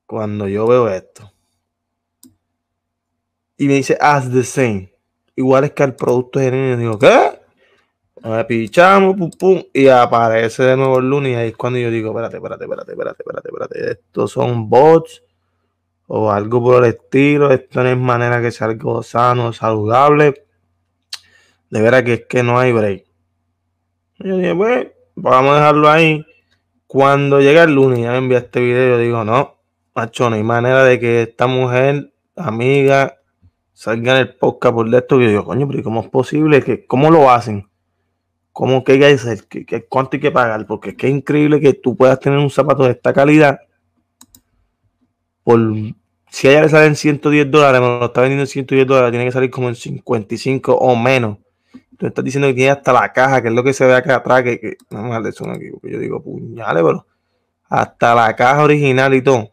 Cuando 0.07 0.47
yo 0.47 0.67
veo 0.67 0.89
esto 0.89 1.31
y 3.57 3.67
me 3.67 3.75
dice 3.75 3.97
as 4.01 4.31
the 4.31 4.43
same, 4.43 4.93
iguales 5.35 5.71
que 5.71 5.83
al 5.83 5.95
producto 5.95 6.39
genuino, 6.39 6.77
digo, 6.77 6.99
¿qué? 6.99 7.39
Me 8.23 8.43
pichamos, 8.45 9.15
pum, 9.15 9.29
pum, 9.31 9.63
y 9.71 9.87
aparece 9.87 10.63
de 10.63 10.77
nuevo 10.77 10.99
el 10.99 11.09
lunes. 11.09 11.33
Y 11.33 11.35
ahí 11.35 11.49
es 11.49 11.57
cuando 11.57 11.77
yo 11.77 11.91
digo, 11.91 12.09
espérate, 12.09 12.37
espérate, 12.37 12.63
espérate, 12.63 12.91
espérate, 12.91 13.21
espérate, 13.21 13.49
espérate. 13.49 13.91
Estos 13.91 14.31
son 14.31 14.69
bots 14.69 15.23
o 16.07 16.31
algo 16.31 16.61
por 16.63 16.83
el 16.83 16.91
estilo. 16.91 17.51
Esto 17.51 17.83
no 17.83 17.89
es 17.89 17.97
manera 17.97 18.41
que 18.41 18.51
sea 18.51 18.67
algo 18.67 19.03
sano, 19.03 19.53
saludable 19.53 20.44
de 21.69 21.81
veras 21.81 22.03
que 22.03 22.13
es 22.13 22.25
que 22.27 22.43
no 22.43 22.59
hay 22.59 22.71
break. 22.71 23.05
yo 24.19 24.37
dije, 24.37 24.55
pues, 24.55 24.87
vamos 25.15 25.51
a 25.51 25.55
dejarlo 25.55 25.89
ahí. 25.89 26.25
Cuando 26.87 27.41
llega 27.41 27.63
el 27.63 27.73
lunes 27.73 27.99
ya 27.99 28.11
me 28.11 28.17
envía 28.17 28.37
este 28.39 28.59
video, 28.59 28.95
yo 28.95 28.97
digo, 28.99 29.23
no, 29.23 29.55
macho, 29.93 30.29
no 30.29 30.35
hay 30.35 30.43
manera 30.43 30.83
de 30.83 30.99
que 30.99 31.23
esta 31.23 31.47
mujer, 31.47 32.13
amiga, 32.35 33.17
salga 33.73 34.13
en 34.13 34.19
el 34.19 34.35
podcast 34.35 34.73
por 34.73 34.95
esto. 34.95 35.19
Y 35.19 35.23
yo 35.25 35.29
digo, 35.29 35.45
coño, 35.45 35.67
pero 35.67 35.83
¿cómo 35.83 36.01
es 36.01 36.09
posible? 36.09 36.61
que 36.61 36.85
¿Cómo 36.85 37.09
lo 37.09 37.29
hacen? 37.29 37.69
¿Cómo 38.51 38.83
que 38.83 38.93
hay 38.93 38.99
que 38.99 39.05
hacer? 39.07 39.45
¿Qué, 39.47 39.85
cuánto 39.87 40.15
hay 40.15 40.21
que 40.21 40.31
pagar? 40.31 40.65
Porque 40.65 40.91
es 40.91 40.95
que 40.95 41.07
es 41.07 41.13
increíble 41.13 41.59
que 41.59 41.73
tú 41.73 41.97
puedas 41.97 42.19
tener 42.19 42.39
un 42.39 42.49
zapato 42.49 42.83
de 42.83 42.91
esta 42.91 43.11
calidad 43.11 43.59
por 45.45 45.59
si 46.29 46.47
a 46.47 46.51
ella 46.51 46.63
le 46.63 46.69
salen 46.69 46.95
110 46.97 47.49
dólares, 47.49 47.79
me 47.79 47.87
lo 47.87 48.05
está 48.05 48.19
vendiendo 48.19 48.43
en 48.43 48.47
110 48.47 48.87
dólares, 48.87 49.11
tiene 49.11 49.25
que 49.25 49.31
salir 49.31 49.49
como 49.49 49.69
en 49.69 49.75
55 49.75 50.73
o 50.73 50.95
menos. 50.95 51.37
Tú 51.97 52.07
estás 52.07 52.25
diciendo 52.25 52.47
que 52.47 52.55
tiene 52.55 52.71
hasta 52.71 52.91
la 52.91 53.11
caja, 53.13 53.41
que 53.41 53.47
es 53.47 53.53
lo 53.53 53.63
que 53.63 53.73
se 53.73 53.85
ve 53.85 53.95
acá 53.95 54.15
atrás, 54.15 54.43
que, 54.43 54.59
que 54.59 54.77
no 54.89 55.03
me 55.03 55.15
aquí, 55.15 55.71
porque 55.71 55.91
yo 55.91 55.99
digo 55.99 56.21
puñales, 56.21 56.83
pero 56.83 57.05
hasta 57.69 58.15
la 58.15 58.35
caja 58.35 58.63
original 58.63 59.13
y 59.13 59.21
todo. 59.21 59.51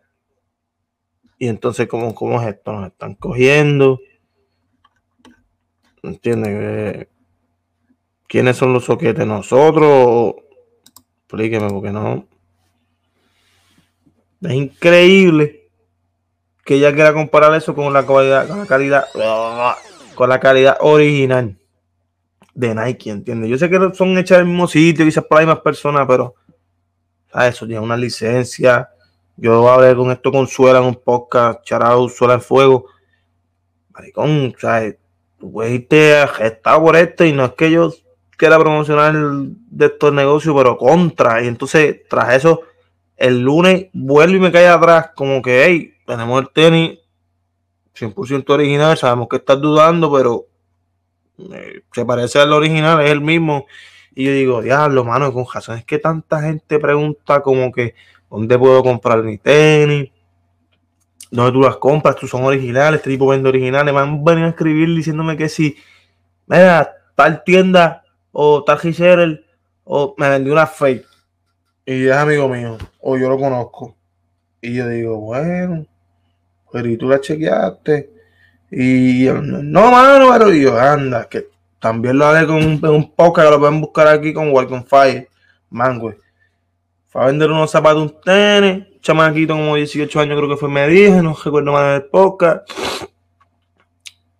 Y 1.39 1.49
entonces, 1.49 1.87
¿cómo, 1.89 2.15
cómo 2.15 2.41
es 2.41 2.49
esto? 2.49 2.73
Nos 2.73 2.89
están 2.89 3.15
cogiendo. 3.15 4.01
¿Entiendes? 6.03 7.09
¿Quiénes 8.27 8.57
son 8.57 8.73
los 8.73 8.85
soquetes? 8.85 9.27
¿Nosotros? 9.27 10.35
Explíqueme, 11.23 11.69
porque 11.69 11.91
no. 11.91 12.27
Es 14.41 14.53
increíble 14.53 15.71
que 16.65 16.75
ella 16.75 16.93
quiera 16.93 17.13
comparar 17.13 17.55
eso 17.55 17.75
con 17.75 17.93
la 17.93 18.05
calidad, 18.05 18.49
con 18.49 18.59
la 18.59 18.67
calidad, 18.67 19.07
con 20.15 20.29
la 20.29 20.41
calidad 20.41 20.79
original 20.81 21.62
de 22.55 22.75
Nike, 22.75 23.11
¿entiendes? 23.11 23.51
Yo 23.51 23.59
sé 23.59 23.71
que 23.71 23.79
son 23.95 24.17
hechas 24.19 24.39
en 24.39 24.45
el 24.45 24.51
mismo 24.51 24.67
sitio, 24.67 25.05
quizás 25.05 25.25
por 25.25 25.39
ahí 25.39 25.47
más 25.47 25.61
personas, 25.61 26.07
pero 26.07 26.35
eso 27.35 27.67
tiene 27.67 27.81
una 27.81 27.97
licencia. 27.97 28.91
Yo 29.37 29.69
hablé 29.69 29.97
con 29.97 30.11
esto 30.11 30.31
con 30.31 30.47
Suela 30.47 30.79
en 30.79 30.85
un 30.85 30.97
podcast, 30.97 31.63
charado 31.65 32.09
Suela 32.09 32.35
en 32.35 32.43
Fuego. 32.43 32.87
Maricón, 33.91 34.55
¿sabes? 34.59 34.97
Tú 35.39 35.53
puedes 35.53 35.73
irte 35.73 36.15
por 36.63 36.97
esto 36.97 37.25
y 37.25 37.33
no 37.33 37.47
es 37.47 37.53
que 37.53 37.71
yo 37.71 37.93
quiera 38.37 38.59
promocionar 38.59 39.15
de 39.15 39.87
estos 39.87 40.13
negocios, 40.13 40.55
pero 40.57 40.77
contra. 40.77 41.43
Y 41.43 41.49
entonces, 41.49 42.01
tras 42.09 42.35
eso, 42.35 42.63
el 43.17 43.41
lunes 43.41 43.87
vuelve 43.93 44.37
y 44.37 44.41
me 44.41 44.53
cae 44.53 44.69
atrás, 44.69 45.11
como 45.15 45.41
que, 45.43 45.65
hey, 45.65 45.95
tenemos 46.07 46.43
el 46.43 46.51
tenis 46.51 46.99
100% 47.97 48.51
original, 48.51 48.97
sabemos 48.97 49.29
que 49.29 49.37
estás 49.37 49.61
dudando, 49.61 50.13
pero 50.13 50.47
eh, 51.53 51.83
se 51.93 52.05
parece 52.05 52.39
al 52.39 52.53
original, 52.53 53.01
es 53.03 53.11
el 53.11 53.21
mismo. 53.21 53.67
Y 54.15 54.27
yo 54.27 54.33
digo, 54.33 54.63
diablo, 54.63 55.05
mano, 55.05 55.33
con 55.33 55.47
razón, 55.53 55.79
es 55.79 55.85
que 55.85 55.99
tanta 55.99 56.43
gente 56.43 56.79
pregunta 56.79 57.43
como 57.43 57.73
que, 57.73 57.95
¿dónde 58.31 58.59
puedo 58.59 58.83
comprar 58.83 59.23
mi 59.23 59.39
tenis? 59.39 60.11
¿Dónde 61.31 61.53
tú 61.53 61.63
las 61.63 61.77
compras? 61.77 62.17
¿Tú 62.17 62.27
son 62.27 62.45
originales? 62.45 63.01
Este 63.01 63.11
tipo 63.11 63.27
vende 63.27 63.49
originales. 63.49 63.95
Me 63.95 64.01
han 64.01 64.23
venido 64.23 64.47
a 64.47 64.51
escribir 64.51 64.95
diciéndome 64.95 65.37
que 65.37 65.49
si, 65.49 65.77
mira, 66.47 66.93
tal 67.15 67.43
tienda 67.43 68.05
o 68.33 68.63
tal 68.65 68.79
reseller 68.81 69.45
o 69.85 70.15
me 70.19 70.29
vendió 70.29 70.53
una 70.53 70.67
fake 70.67 71.07
y 71.85 72.07
es 72.07 72.13
amigo 72.13 72.49
mío, 72.49 72.79
o 73.01 73.17
yo 73.17 73.29
lo 73.29 73.39
conozco. 73.39 73.97
Y 74.61 74.75
yo 74.75 74.89
digo, 74.89 75.19
bueno, 75.19 75.85
pero 76.71 76.89
y 76.89 76.97
tú 76.97 77.09
la 77.09 77.21
chequeaste. 77.21 78.11
Y 78.75 79.29
no, 79.29 79.91
mano, 79.91 80.31
pero 80.33 80.51
yo, 80.51 80.81
anda, 80.81 81.29
que 81.29 81.49
también 81.79 82.17
lo 82.17 82.27
haré 82.27 82.47
con 82.47 82.57
un, 82.57 82.87
un 82.87 83.13
podcast 83.15 83.51
lo 83.51 83.61
pueden 83.61 83.83
buscar 83.83 84.09
aquí 84.09 84.33
con 84.33 84.51
Welcome 84.51 84.85
Fire. 84.89 85.29
Man. 85.69 86.01
Fue 87.09 87.23
a 87.23 87.27
vender 87.27 87.51
unos 87.51 87.71
zapatos, 87.71 88.03
un 88.03 88.21
tenis, 88.23 88.87
chamaquito 89.03 89.55
como 89.55 89.77
18 89.77 90.21
años 90.21 90.39
creo 90.39 90.49
que 90.49 90.57
fue, 90.57 90.71
me 90.71 90.89
dije, 90.89 91.23
no 91.23 91.35
recuerdo 91.35 91.73
más 91.73 92.01
del 92.01 92.09
podcast. 92.09 92.71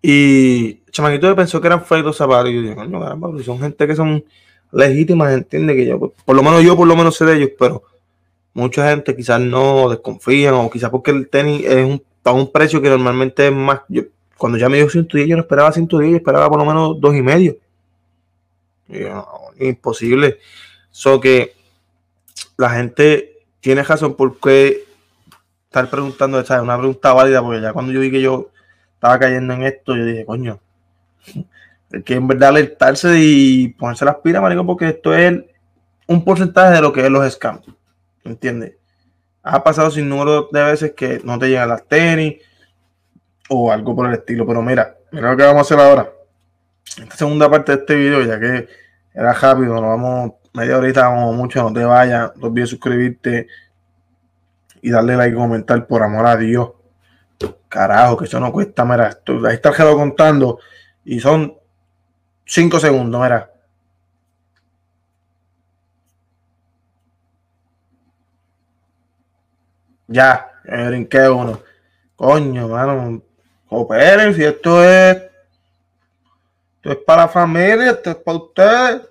Y 0.01 0.81
el 0.85 0.91
chamaquito 0.91 1.35
pensó 1.35 1.61
que 1.61 1.67
eran 1.67 1.83
los 2.03 2.17
zapatos. 2.17 2.49
Y 2.49 2.55
yo 2.55 2.61
dije, 2.61 2.75
coño, 2.75 2.99
caramba, 2.99 3.29
son 3.43 3.59
gente 3.59 3.85
que 3.85 3.95
son 3.95 4.23
legítimas, 4.71 5.31
entiende 5.31 5.75
que 5.75 5.85
yo, 5.85 5.99
por 6.25 6.35
lo 6.35 6.41
menos 6.41 6.63
yo 6.63 6.75
por 6.75 6.87
lo 6.87 6.95
menos 6.95 7.15
sé 7.15 7.25
de 7.25 7.37
ellos, 7.37 7.49
pero 7.59 7.83
mucha 8.55 8.89
gente 8.89 9.15
quizás 9.15 9.39
no 9.39 9.89
desconfían 9.89 10.55
o 10.55 10.71
quizás 10.71 10.89
porque 10.89 11.11
el 11.11 11.29
tenis 11.29 11.63
es 11.65 11.85
un, 11.85 12.03
a 12.23 12.31
un 12.31 12.51
precio 12.51 12.81
que 12.81 12.89
normalmente 12.89 13.47
es 13.47 13.53
más, 13.53 13.81
yo, 13.87 14.03
cuando 14.43 14.57
ya 14.57 14.67
me 14.67 14.75
dio 14.75 14.89
110 14.89 15.29
yo 15.29 15.37
no 15.37 15.43
esperaba 15.43 15.71
110, 15.71 16.11
yo 16.11 16.17
esperaba 16.17 16.49
por 16.49 16.59
lo 16.59 16.65
menos 16.65 16.99
dos 16.99 17.15
y 17.15 17.21
medio. 17.21 17.55
imposible. 19.57 20.37
So 20.91 21.21
que 21.21 21.53
la 22.57 22.71
gente 22.71 23.37
tiene 23.61 23.83
razón 23.83 24.15
porque 24.15 24.83
estar 25.63 25.89
preguntando, 25.89 26.41
esa 26.41 26.57
es 26.57 26.61
una 26.61 26.77
pregunta 26.77 27.13
válida, 27.13 27.41
porque 27.41 27.61
ya 27.61 27.71
cuando 27.71 27.93
yo 27.93 28.01
vi 28.01 28.11
que 28.11 28.19
yo 28.19 28.49
estaba 28.95 29.17
cayendo 29.17 29.53
en 29.53 29.63
esto, 29.63 29.95
yo 29.95 30.03
dije, 30.03 30.25
coño, 30.25 30.59
que 32.03 32.15
en 32.15 32.27
verdad 32.27 32.49
alertarse 32.49 33.17
y 33.17 33.69
ponerse 33.69 34.03
las 34.03 34.17
pilas, 34.17 34.41
marico, 34.41 34.65
porque 34.65 34.89
esto 34.89 35.15
es 35.15 35.41
un 36.05 36.25
porcentaje 36.25 36.75
de 36.75 36.81
lo 36.81 36.91
que 36.91 37.05
es 37.05 37.09
los 37.09 37.31
scams. 37.31 37.63
¿Entiendes? 38.25 38.73
Ha 39.41 39.63
pasado 39.63 39.89
sin 39.89 40.09
número 40.09 40.49
de 40.51 40.63
veces 40.63 40.91
que 40.91 41.21
no 41.23 41.39
te 41.39 41.47
llegan 41.47 41.69
las 41.69 41.87
tenis 41.87 42.41
o 43.53 43.71
algo 43.71 43.95
por 43.95 44.07
el 44.07 44.13
estilo. 44.13 44.45
Pero 44.45 44.61
mira, 44.61 44.97
mira 45.11 45.31
lo 45.31 45.37
que 45.37 45.43
vamos 45.43 45.59
a 45.59 45.61
hacer 45.61 45.79
ahora. 45.79 46.11
Esta 46.97 47.15
segunda 47.15 47.49
parte 47.49 47.71
de 47.71 47.77
este 47.79 47.95
video, 47.95 48.21
ya 48.23 48.39
que 48.39 48.67
era 49.13 49.33
rápido, 49.33 49.73
nos 49.73 49.83
vamos 49.83 50.33
media 50.53 50.77
horita, 50.77 51.07
vamos 51.07 51.35
mucho, 51.35 51.63
no 51.63 51.73
te 51.73 51.83
vayas, 51.83 52.35
no 52.37 52.47
olvides 52.47 52.69
suscribirte 52.69 53.47
y 54.81 54.91
darle 54.91 55.15
like 55.15 55.35
y 55.35 55.37
comentar 55.39 55.87
por 55.87 56.03
amor 56.03 56.25
a 56.27 56.37
Dios. 56.37 56.71
Carajo, 57.67 58.17
que 58.17 58.25
eso 58.25 58.39
no 58.39 58.51
cuesta, 58.51 58.85
mira, 58.85 59.19
ahí 59.47 59.55
está 59.55 59.69
el 59.69 59.95
contando 59.95 60.59
y 61.03 61.19
son 61.19 61.55
5 62.45 62.79
segundos, 62.79 63.21
mira. 63.21 63.49
Ya, 70.07 70.51
me 70.65 70.87
brinqué 70.89 71.27
uno. 71.27 71.59
Coño, 72.15 72.67
mano. 72.67 73.21
Cooperen, 73.73 74.35
si 74.35 74.43
esto 74.43 74.83
es. 74.83 75.17
Esto 76.75 76.91
es 76.91 76.97
para 76.97 77.23
la 77.23 77.27
familia, 77.27 77.91
esto 77.91 78.11
es 78.11 78.15
para 78.17 78.37
ustedes. 78.37 79.01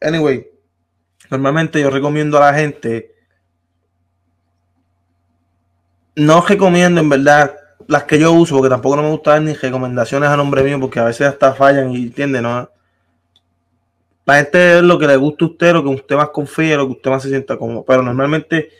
Anyway, 0.00 0.48
normalmente 1.28 1.78
yo 1.78 1.90
recomiendo 1.90 2.38
a 2.38 2.52
la 2.52 2.54
gente. 2.54 3.14
No 6.16 6.40
recomiendo 6.40 7.02
en 7.02 7.08
verdad 7.10 7.54
las 7.86 8.04
que 8.04 8.18
yo 8.18 8.32
uso, 8.32 8.56
porque 8.56 8.70
tampoco 8.70 8.96
no 8.96 9.02
me 9.02 9.10
gustan 9.10 9.44
ni 9.44 9.52
recomendaciones 9.52 10.30
a 10.30 10.36
nombre 10.38 10.62
mío, 10.62 10.80
porque 10.80 10.98
a 10.98 11.04
veces 11.04 11.26
hasta 11.26 11.52
fallan 11.52 11.92
y 11.92 12.04
entiende, 12.04 12.40
¿no? 12.40 12.70
La 14.24 14.36
gente 14.36 14.78
es 14.78 14.82
lo 14.82 14.98
que 14.98 15.06
le 15.06 15.16
gusta 15.16 15.44
a 15.44 15.48
usted, 15.48 15.72
lo 15.72 15.82
que 15.82 15.88
usted 15.90 16.16
más 16.16 16.30
confía, 16.30 16.76
lo 16.78 16.86
que 16.86 16.92
usted 16.92 17.10
más 17.10 17.22
se 17.22 17.28
sienta 17.28 17.58
cómodo. 17.58 17.84
Pero 17.86 18.02
normalmente 18.02 18.70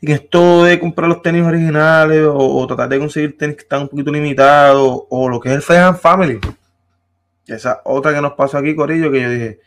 en 0.00 0.12
esto 0.12 0.64
de 0.64 0.78
comprar 0.78 1.08
los 1.08 1.22
tenis 1.22 1.42
originales 1.42 2.24
o, 2.30 2.66
tratar 2.66 2.88
de 2.88 2.98
conseguir 2.98 3.36
tenis 3.36 3.56
que 3.56 3.62
están 3.62 3.82
un 3.82 3.88
poquito 3.88 4.12
limitados 4.12 5.02
o 5.08 5.28
lo 5.28 5.40
que 5.40 5.50
es 5.50 5.56
el 5.56 5.62
Friend 5.62 5.96
Family. 5.96 6.40
Esa 7.46 7.80
otra 7.84 8.14
que 8.14 8.20
nos 8.20 8.32
pasó 8.34 8.58
aquí, 8.58 8.76
Corillo, 8.76 9.10
que 9.10 9.22
yo 9.22 9.30
dije, 9.30 9.60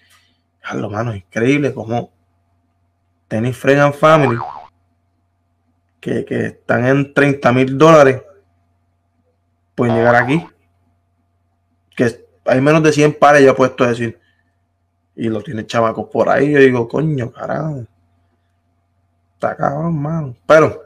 lo 0.75 0.89
mano, 0.89 1.15
increíble 1.15 1.73
como 1.73 2.11
tenis 3.27 3.57
Friend 3.57 3.93
Family 3.93 4.39
que, 6.00 6.25
que 6.25 6.45
están 6.47 6.85
en 6.85 7.13
30 7.13 7.51
mil 7.53 7.77
dólares 7.77 8.21
pueden 9.75 9.95
llegar 9.95 10.15
aquí. 10.15 10.45
Que 11.95 12.25
hay 12.45 12.61
menos 12.61 12.83
de 12.83 12.91
100 12.91 13.17
pares, 13.17 13.43
ya 13.43 13.55
puesto 13.55 13.83
a 13.83 13.89
decir. 13.89 14.19
Y 15.15 15.29
lo 15.29 15.41
tiene 15.41 15.65
chavacos 15.65 16.09
por 16.11 16.29
ahí. 16.29 16.51
Yo 16.51 16.59
digo, 16.59 16.88
coño, 16.88 17.31
carajo. 17.31 17.85
Está 19.41 19.55
cabrón, 19.55 20.00
mano. 20.00 20.36
Pero 20.45 20.83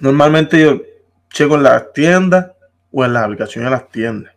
normalmente 0.00 0.58
yo 0.58 0.80
checo 1.28 1.56
en 1.56 1.64
las 1.64 1.92
tiendas 1.92 2.52
o 2.90 3.04
en 3.04 3.12
las 3.12 3.24
aplicaciones 3.24 3.70
de 3.70 3.76
las 3.76 3.90
tiendas. 3.90 4.32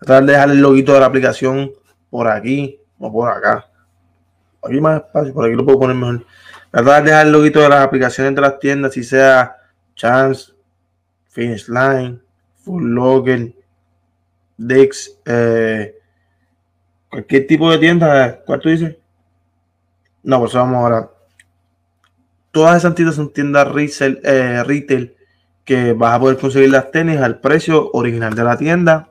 Tratar 0.00 0.24
de 0.24 0.32
dejar 0.32 0.50
el 0.50 0.60
loguito 0.60 0.92
de 0.92 0.98
la 0.98 1.06
aplicación 1.06 1.70
por 2.10 2.26
aquí 2.26 2.80
o 2.98 3.12
por 3.12 3.28
acá. 3.28 3.70
Aquí 4.64 4.80
más 4.80 4.96
espacio, 4.96 5.32
por 5.32 5.44
aquí 5.44 5.54
lo 5.54 5.64
puedo 5.64 5.78
poner 5.78 5.94
mejor. 5.94 6.26
Tratar 6.72 7.04
de 7.04 7.10
dejar 7.10 7.26
el 7.26 7.32
loguito 7.32 7.60
de 7.60 7.68
las 7.68 7.86
aplicaciones 7.86 8.34
de 8.34 8.40
las 8.40 8.58
tiendas, 8.58 8.94
si 8.94 9.04
sea 9.04 9.58
Chance, 9.94 10.52
Finish 11.28 11.68
Line, 11.68 12.18
Full 12.64 12.82
Locker, 12.82 13.54
Dex, 14.56 15.20
eh, 15.24 15.96
cualquier 17.08 17.46
tipo 17.46 17.70
de 17.70 17.78
tienda. 17.78 18.40
¿Cuál 18.44 18.58
tú 18.58 18.70
dices? 18.70 18.96
No, 20.24 20.40
pues 20.40 20.52
vamos 20.52 20.78
ahora. 20.78 21.15
Todas 22.56 22.78
esas 22.78 22.94
tiendas 22.94 23.16
son 23.16 23.34
tiendas 23.34 23.68
retail, 23.68 24.18
eh, 24.24 24.64
retail 24.64 25.14
que 25.62 25.92
vas 25.92 26.14
a 26.14 26.20
poder 26.20 26.38
conseguir 26.38 26.70
las 26.70 26.90
tenis 26.90 27.18
al 27.18 27.38
precio 27.38 27.90
original 27.92 28.34
de 28.34 28.44
la 28.44 28.56
tienda 28.56 29.10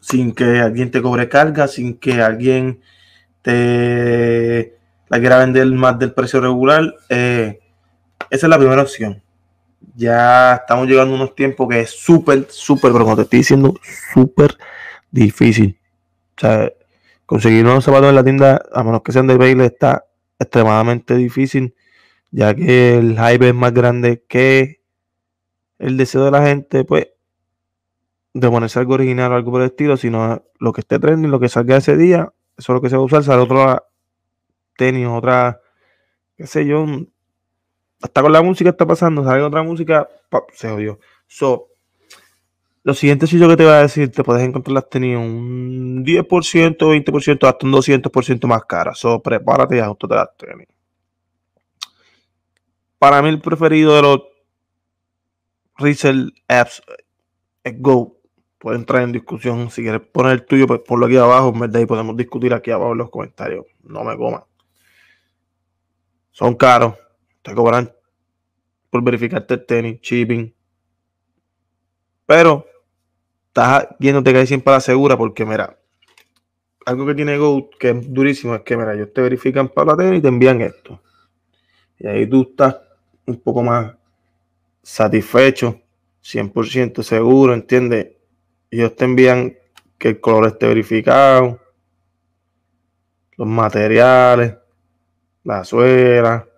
sin 0.00 0.34
que 0.34 0.58
alguien 0.58 0.90
te 0.90 1.00
cobre 1.00 1.28
carga, 1.28 1.68
sin 1.68 1.98
que 1.98 2.20
alguien 2.20 2.80
te 3.42 4.74
la 5.08 5.20
quiera 5.20 5.38
vender 5.38 5.68
más 5.68 5.96
del 6.00 6.14
precio 6.14 6.40
regular. 6.40 6.92
Eh, 7.08 7.60
esa 8.28 8.46
es 8.46 8.50
la 8.50 8.58
primera 8.58 8.82
opción 8.82 9.22
ya 9.94 10.54
estamos 10.54 10.88
llegando 10.88 11.14
a 11.14 11.18
unos 11.18 11.36
tiempos 11.36 11.68
que 11.68 11.82
es 11.82 11.90
súper, 11.90 12.48
súper, 12.50 12.90
pero 12.90 13.04
como 13.04 13.14
te 13.14 13.22
estoy 13.22 13.38
diciendo, 13.38 13.72
súper 14.12 14.58
difícil. 15.12 15.78
O 16.36 16.40
sea, 16.40 16.72
conseguir 17.24 17.64
unos 17.64 17.84
zapatos 17.84 18.08
en 18.08 18.16
la 18.16 18.24
tienda, 18.24 18.62
a 18.72 18.82
menos 18.82 19.02
que 19.04 19.12
sean 19.12 19.28
de 19.28 19.36
baile, 19.36 19.66
está 19.66 20.06
extremadamente 20.40 21.14
difícil, 21.14 21.72
ya 22.32 22.54
que 22.54 22.96
el 22.96 23.16
hype 23.18 23.48
es 23.48 23.54
más 23.54 23.72
grande 23.72 24.24
que 24.26 24.82
el 25.78 25.96
deseo 25.96 26.24
de 26.24 26.30
la 26.30 26.44
gente, 26.44 26.84
pues, 26.84 27.08
de 28.34 28.48
ponerse 28.48 28.78
algo 28.78 28.94
original 28.94 29.32
o 29.32 29.34
algo 29.36 29.52
por 29.52 29.60
el 29.60 29.68
estilo, 29.68 29.96
sino 29.96 30.42
lo 30.58 30.72
que 30.72 30.80
esté 30.80 30.98
trending, 30.98 31.30
lo 31.30 31.38
que 31.38 31.50
salga 31.50 31.76
ese 31.76 31.96
día, 31.96 32.32
eso 32.56 32.72
es 32.72 32.74
lo 32.74 32.80
que 32.80 32.88
se 32.88 32.96
va 32.96 33.02
a 33.02 33.04
usar, 33.04 33.22
sale 33.22 33.42
otro 33.42 33.84
tenis, 34.76 35.06
otra, 35.06 35.60
qué 36.36 36.46
sé 36.46 36.66
yo, 36.66 36.86
hasta 38.00 38.22
con 38.22 38.32
la 38.32 38.42
música 38.42 38.70
está 38.70 38.86
pasando, 38.86 39.22
sale 39.24 39.42
otra 39.42 39.62
música, 39.62 40.08
se 40.54 40.70
jodió. 40.70 40.98
So, 41.26 41.68
lo 42.82 42.94
siguiente 42.94 43.26
yo 43.26 43.48
que 43.48 43.56
te 43.56 43.64
voy 43.64 43.74
a 43.74 43.82
decir, 43.82 44.10
te 44.10 44.24
puedes 44.24 44.42
encontrar 44.42 44.74
las 44.74 44.88
tenis 44.88 45.16
un 45.16 46.02
10%, 46.04 46.26
20%, 46.78 47.48
hasta 47.48 47.66
un 47.66 47.72
200% 47.72 48.46
más 48.46 48.64
cara. 48.64 48.94
So, 48.94 49.20
prepárate 49.22 49.76
y 49.76 49.80
ajustate 49.80 50.14
las 50.14 50.36
tenis. 50.36 50.68
Para 53.02 53.20
mí 53.20 53.30
el 53.30 53.40
preferido 53.40 53.96
de 53.96 54.02
los 54.02 54.20
resell 55.76 56.32
apps 56.46 56.80
es 57.64 57.82
Go. 57.82 58.16
Puedes 58.58 58.78
entrar 58.78 59.02
en 59.02 59.10
discusión. 59.10 59.72
Si 59.72 59.82
quieres 59.82 60.02
poner 60.02 60.34
el 60.34 60.46
tuyo, 60.46 60.68
pues 60.68 60.82
ponlo 60.86 61.06
aquí 61.06 61.16
abajo, 61.16 61.48
en 61.48 61.58
verdad, 61.58 61.80
y 61.80 61.86
podemos 61.86 62.16
discutir 62.16 62.54
aquí 62.54 62.70
abajo 62.70 62.92
en 62.92 62.98
los 62.98 63.10
comentarios. 63.10 63.66
No 63.82 64.04
me 64.04 64.16
coman. 64.16 64.44
Son 66.30 66.54
caros. 66.54 66.94
Te 67.42 67.52
cobran 67.56 67.92
por 68.88 69.02
verificarte 69.02 69.54
el 69.54 69.66
tenis, 69.66 70.00
shipping. 70.00 70.54
Pero 72.24 72.66
estás 73.48 73.88
yéndote 73.98 74.32
casi 74.32 74.46
siempre 74.46 74.74
a 74.74 74.76
la 74.76 74.80
segura 74.80 75.18
porque, 75.18 75.44
mira, 75.44 75.76
algo 76.86 77.04
que 77.04 77.16
tiene 77.16 77.36
Go 77.36 77.68
que 77.80 77.90
es 77.90 78.14
durísimo 78.14 78.54
es 78.54 78.60
que, 78.60 78.76
mira, 78.76 78.94
ellos 78.94 79.12
te 79.12 79.22
verifican 79.22 79.70
para 79.70 79.90
la 79.90 79.96
tenis 79.96 80.20
y 80.20 80.22
te 80.22 80.28
envían 80.28 80.60
esto. 80.60 81.02
Y 81.98 82.06
ahí 82.06 82.28
tú 82.28 82.42
estás 82.42 82.76
un 83.26 83.40
poco 83.40 83.62
más 83.62 83.94
satisfecho, 84.82 85.80
100% 86.22 87.02
seguro, 87.02 87.54
¿entiendes? 87.54 88.12
Ellos 88.70 88.96
te 88.96 89.04
envían 89.04 89.56
que 89.98 90.08
el 90.08 90.20
color 90.20 90.46
esté 90.46 90.66
verificado, 90.66 91.60
los 93.36 93.48
materiales, 93.48 94.54
la 95.44 95.64
suela, 95.64 96.48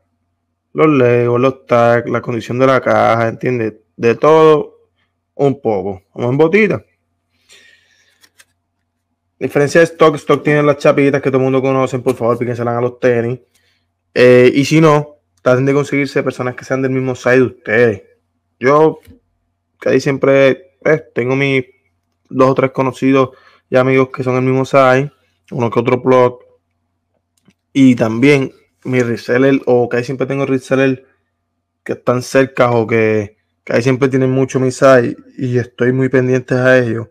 los 0.72 0.88
legos, 0.88 1.40
los 1.40 1.66
tags, 1.66 2.10
la 2.10 2.20
condición 2.20 2.58
de 2.58 2.66
la 2.66 2.80
caja, 2.80 3.28
¿entiendes? 3.28 3.74
De 3.96 4.14
todo 4.14 4.88
un 5.34 5.60
poco, 5.60 6.02
como 6.10 6.30
en 6.30 6.36
botita. 6.36 6.84
Diferencia 9.38 9.80
de 9.80 9.84
stock, 9.86 10.14
stock 10.16 10.42
tiene 10.42 10.62
las 10.62 10.78
chapitas 10.78 11.20
que 11.20 11.30
todo 11.30 11.38
el 11.38 11.44
mundo 11.44 11.60
conoce, 11.60 11.98
por 11.98 12.14
favor, 12.14 12.38
píquensela 12.38 12.78
a 12.78 12.80
los 12.80 12.98
tenis. 12.98 13.40
Eh, 14.14 14.50
y 14.54 14.64
si 14.64 14.80
no, 14.80 15.18
traten 15.44 15.66
de 15.66 15.74
conseguirse 15.74 16.22
personas 16.22 16.56
que 16.56 16.64
sean 16.64 16.80
del 16.80 16.90
mismo 16.90 17.14
side 17.14 17.36
de 17.36 17.42
ustedes. 17.42 18.02
Yo, 18.58 19.00
ahí 19.84 20.00
siempre 20.00 20.78
eh, 20.82 21.04
tengo 21.14 21.36
mis 21.36 21.66
dos 22.30 22.52
o 22.52 22.54
tres 22.54 22.70
conocidos 22.70 23.36
y 23.68 23.76
amigos 23.76 24.08
que 24.08 24.24
son 24.24 24.36
del 24.36 24.44
mismo 24.44 24.64
side, 24.64 25.12
uno 25.50 25.70
que 25.70 25.80
otro 25.80 26.02
plot. 26.02 26.38
Y 27.74 27.94
también 27.94 28.52
mi 28.84 29.02
reseller, 29.02 29.60
o 29.66 29.86
ahí 29.92 30.02
siempre 30.02 30.26
tengo 30.26 30.46
reseller 30.46 31.04
que 31.84 31.92
están 31.92 32.22
cerca 32.22 32.70
o 32.70 32.86
que 32.86 33.36
ahí 33.68 33.82
siempre 33.82 34.08
tienen 34.08 34.30
mucho 34.30 34.58
mi 34.58 34.70
site 34.70 35.14
y 35.36 35.58
estoy 35.58 35.92
muy 35.92 36.08
pendiente 36.08 36.54
a 36.54 36.78
ellos. 36.78 37.08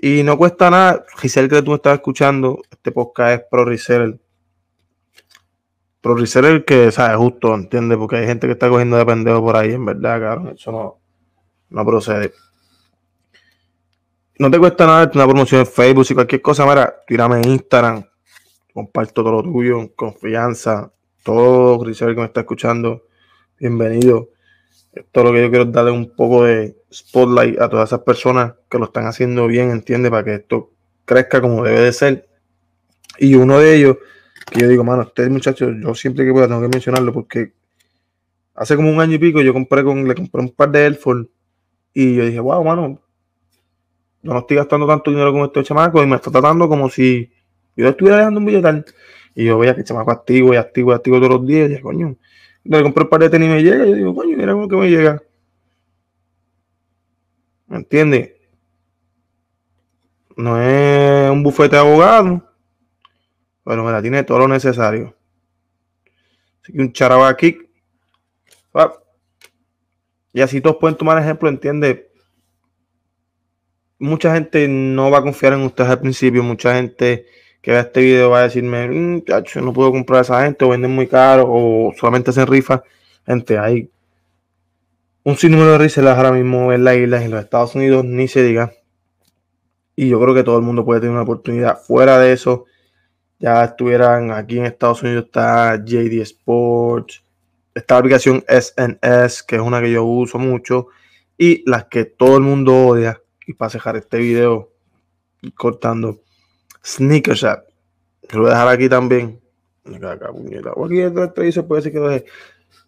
Y 0.00 0.22
no 0.22 0.38
cuesta 0.38 0.70
nada, 0.70 1.04
Giselle, 1.18 1.48
que 1.48 1.62
tú 1.62 1.74
estás 1.74 1.94
escuchando, 1.94 2.62
este 2.70 2.92
podcast 2.92 3.42
es 3.42 3.48
Pro 3.50 3.64
Reseller. 3.64 4.20
Pro 6.04 6.14
Reseller 6.14 6.66
que, 6.66 6.92
¿sabes? 6.92 7.16
Justo, 7.16 7.54
¿entiendes? 7.54 7.96
Porque 7.96 8.16
hay 8.16 8.26
gente 8.26 8.46
que 8.46 8.52
está 8.52 8.68
cogiendo 8.68 8.98
de 8.98 9.06
pendejo 9.06 9.40
por 9.42 9.56
ahí, 9.56 9.72
en 9.72 9.86
verdad, 9.86 10.20
cabrón. 10.20 10.48
Eso 10.54 10.70
no, 10.70 10.98
no 11.70 11.86
procede. 11.86 12.34
No 14.38 14.50
te 14.50 14.58
cuesta 14.58 14.84
nada 14.84 15.10
una 15.14 15.24
promoción 15.24 15.60
en 15.60 15.66
Facebook, 15.66 16.04
si 16.04 16.14
cualquier 16.14 16.42
cosa, 16.42 16.66
mira, 16.66 16.94
tírame 17.06 17.36
en 17.36 17.52
Instagram, 17.52 18.04
comparto 18.74 19.22
todo 19.22 19.32
lo 19.32 19.42
tuyo, 19.44 19.94
confianza, 19.96 20.92
todo 21.22 21.82
Reseller 21.82 22.14
que 22.14 22.20
me 22.20 22.26
está 22.26 22.40
escuchando, 22.40 23.06
bienvenido. 23.58 24.28
Esto 24.92 25.20
es 25.20 25.24
lo 25.24 25.32
que 25.32 25.40
yo 25.40 25.48
quiero 25.48 25.64
darle 25.64 25.92
un 25.92 26.14
poco 26.14 26.44
de 26.44 26.76
spotlight 26.92 27.58
a 27.58 27.70
todas 27.70 27.88
esas 27.88 28.00
personas 28.00 28.52
que 28.68 28.78
lo 28.78 28.84
están 28.84 29.06
haciendo 29.06 29.46
bien, 29.46 29.70
entiende, 29.70 30.10
para 30.10 30.22
que 30.22 30.34
esto 30.34 30.70
crezca 31.06 31.40
como 31.40 31.64
debe 31.64 31.80
de 31.80 31.92
ser. 31.94 32.28
Y 33.18 33.36
uno 33.36 33.58
de 33.58 33.74
ellos, 33.74 33.96
que 34.50 34.60
yo 34.60 34.68
digo, 34.68 34.84
mano, 34.84 35.02
este 35.02 35.28
muchacho, 35.28 35.70
yo 35.70 35.94
siempre 35.94 36.24
que 36.24 36.32
pueda 36.32 36.46
tengo 36.46 36.60
que 36.62 36.68
mencionarlo 36.68 37.12
porque 37.12 37.52
hace 38.54 38.76
como 38.76 38.90
un 38.90 39.00
año 39.00 39.14
y 39.14 39.18
pico 39.18 39.40
yo 39.40 39.52
compré 39.52 39.82
con, 39.84 40.06
le 40.06 40.14
compré 40.14 40.40
un 40.40 40.50
par 40.50 40.70
de 40.70 40.84
Airford 40.84 41.26
y 41.92 42.16
yo 42.16 42.26
dije, 42.26 42.40
wow, 42.40 42.62
mano, 42.64 43.00
yo 44.22 44.32
no 44.32 44.38
estoy 44.38 44.56
gastando 44.56 44.86
tanto 44.86 45.10
dinero 45.10 45.32
con 45.32 45.42
este 45.42 45.62
chamaco 45.62 46.02
y 46.02 46.06
me 46.06 46.16
está 46.16 46.30
tratando 46.30 46.68
como 46.68 46.88
si 46.88 47.30
yo 47.76 47.88
estuviera 47.88 48.18
dejando 48.18 48.40
un 48.40 48.46
billetal. 48.46 48.84
Y 49.34 49.44
yo 49.44 49.58
veía 49.58 49.74
que 49.74 49.80
el 49.80 49.86
chamaco 49.86 50.12
activo 50.12 50.54
y 50.54 50.56
activo 50.56 50.92
y 50.92 50.94
activo 50.94 51.18
todos 51.18 51.32
los 51.32 51.46
días. 51.46 51.66
Y 51.66 51.68
dije, 51.70 51.82
coño, 51.82 52.16
le 52.64 52.82
compré 52.82 53.02
el 53.02 53.08
par 53.08 53.20
de 53.20 53.30
tenis 53.30 53.48
y 53.48 53.52
me 53.52 53.62
llega. 53.62 53.84
Yo 53.84 53.94
digo, 53.94 54.14
coño, 54.14 54.36
mira 54.36 54.52
cómo 54.52 54.68
que 54.68 54.76
me 54.76 54.88
llega. 54.88 55.22
¿Me 57.66 57.76
entiendes? 57.78 58.32
No 60.36 60.60
es 60.60 61.30
un 61.30 61.42
bufete 61.42 61.76
de 61.76 61.82
abogado. 61.82 62.42
Pero 63.64 63.84
mira, 63.84 64.02
tiene 64.02 64.22
todo 64.24 64.40
lo 64.40 64.48
necesario. 64.48 65.14
Así 66.62 66.72
que 66.72 66.80
un 66.80 66.92
charaba 66.92 67.36
kick. 67.36 67.68
Y 70.32 70.40
así 70.40 70.60
todos 70.60 70.76
pueden 70.76 70.96
tomar 70.96 71.18
ejemplo, 71.18 71.48
¿entiendes? 71.48 72.02
Mucha 73.98 74.34
gente 74.34 74.66
no 74.68 75.10
va 75.10 75.18
a 75.18 75.22
confiar 75.22 75.52
en 75.52 75.62
ustedes 75.62 75.90
al 75.90 76.00
principio. 76.00 76.42
Mucha 76.42 76.74
gente 76.74 77.26
que 77.62 77.70
vea 77.70 77.80
este 77.80 78.00
video 78.02 78.30
va 78.30 78.40
a 78.40 78.42
decirme, 78.42 78.88
mmm, 78.88 79.22
no 79.62 79.72
puedo 79.72 79.90
comprar 79.92 80.18
a 80.18 80.22
esa 80.22 80.44
gente, 80.44 80.64
o 80.64 80.68
venden 80.68 80.90
muy 80.90 81.06
caro, 81.06 81.46
o 81.48 81.92
solamente 81.96 82.30
hacen 82.30 82.46
rifas. 82.46 82.82
Gente, 83.24 83.56
hay 83.58 83.90
un 85.22 85.36
sinnúmero 85.36 85.72
de 85.72 85.78
resellers 85.78 86.16
ahora 86.16 86.32
mismo 86.32 86.72
en 86.74 86.84
la 86.84 86.94
isla, 86.94 87.24
en 87.24 87.30
los 87.30 87.42
Estados 87.42 87.74
Unidos, 87.74 88.04
ni 88.04 88.28
se 88.28 88.42
diga. 88.42 88.72
Y 89.96 90.08
yo 90.08 90.20
creo 90.20 90.34
que 90.34 90.42
todo 90.42 90.58
el 90.58 90.62
mundo 90.62 90.84
puede 90.84 91.00
tener 91.00 91.14
una 91.14 91.22
oportunidad. 91.22 91.78
Fuera 91.78 92.18
de 92.18 92.32
eso, 92.32 92.66
ya 93.44 93.62
estuvieran 93.62 94.30
aquí 94.30 94.56
en 94.56 94.64
Estados 94.64 95.02
Unidos, 95.02 95.26
está 95.26 95.76
JD 95.76 96.22
Sports, 96.22 97.22
esta 97.74 97.98
aplicación 97.98 98.42
SNS, 98.48 99.42
que 99.42 99.56
es 99.56 99.60
una 99.60 99.82
que 99.82 99.92
yo 99.92 100.02
uso 100.02 100.38
mucho, 100.38 100.86
y 101.36 101.62
las 101.68 101.84
que 101.84 102.06
todo 102.06 102.38
el 102.38 102.42
mundo 102.42 102.86
odia. 102.86 103.20
Y 103.46 103.52
para 103.52 103.70
dejar 103.70 103.96
este 103.96 104.16
video 104.16 104.70
cortando 105.56 106.22
Sneaker 106.82 107.34
Shop. 107.34 107.58
Lo 108.30 108.40
voy 108.40 108.48
a 108.48 108.54
dejar 108.54 108.68
aquí 108.68 108.88
también. 108.88 109.38
Que 109.84 112.24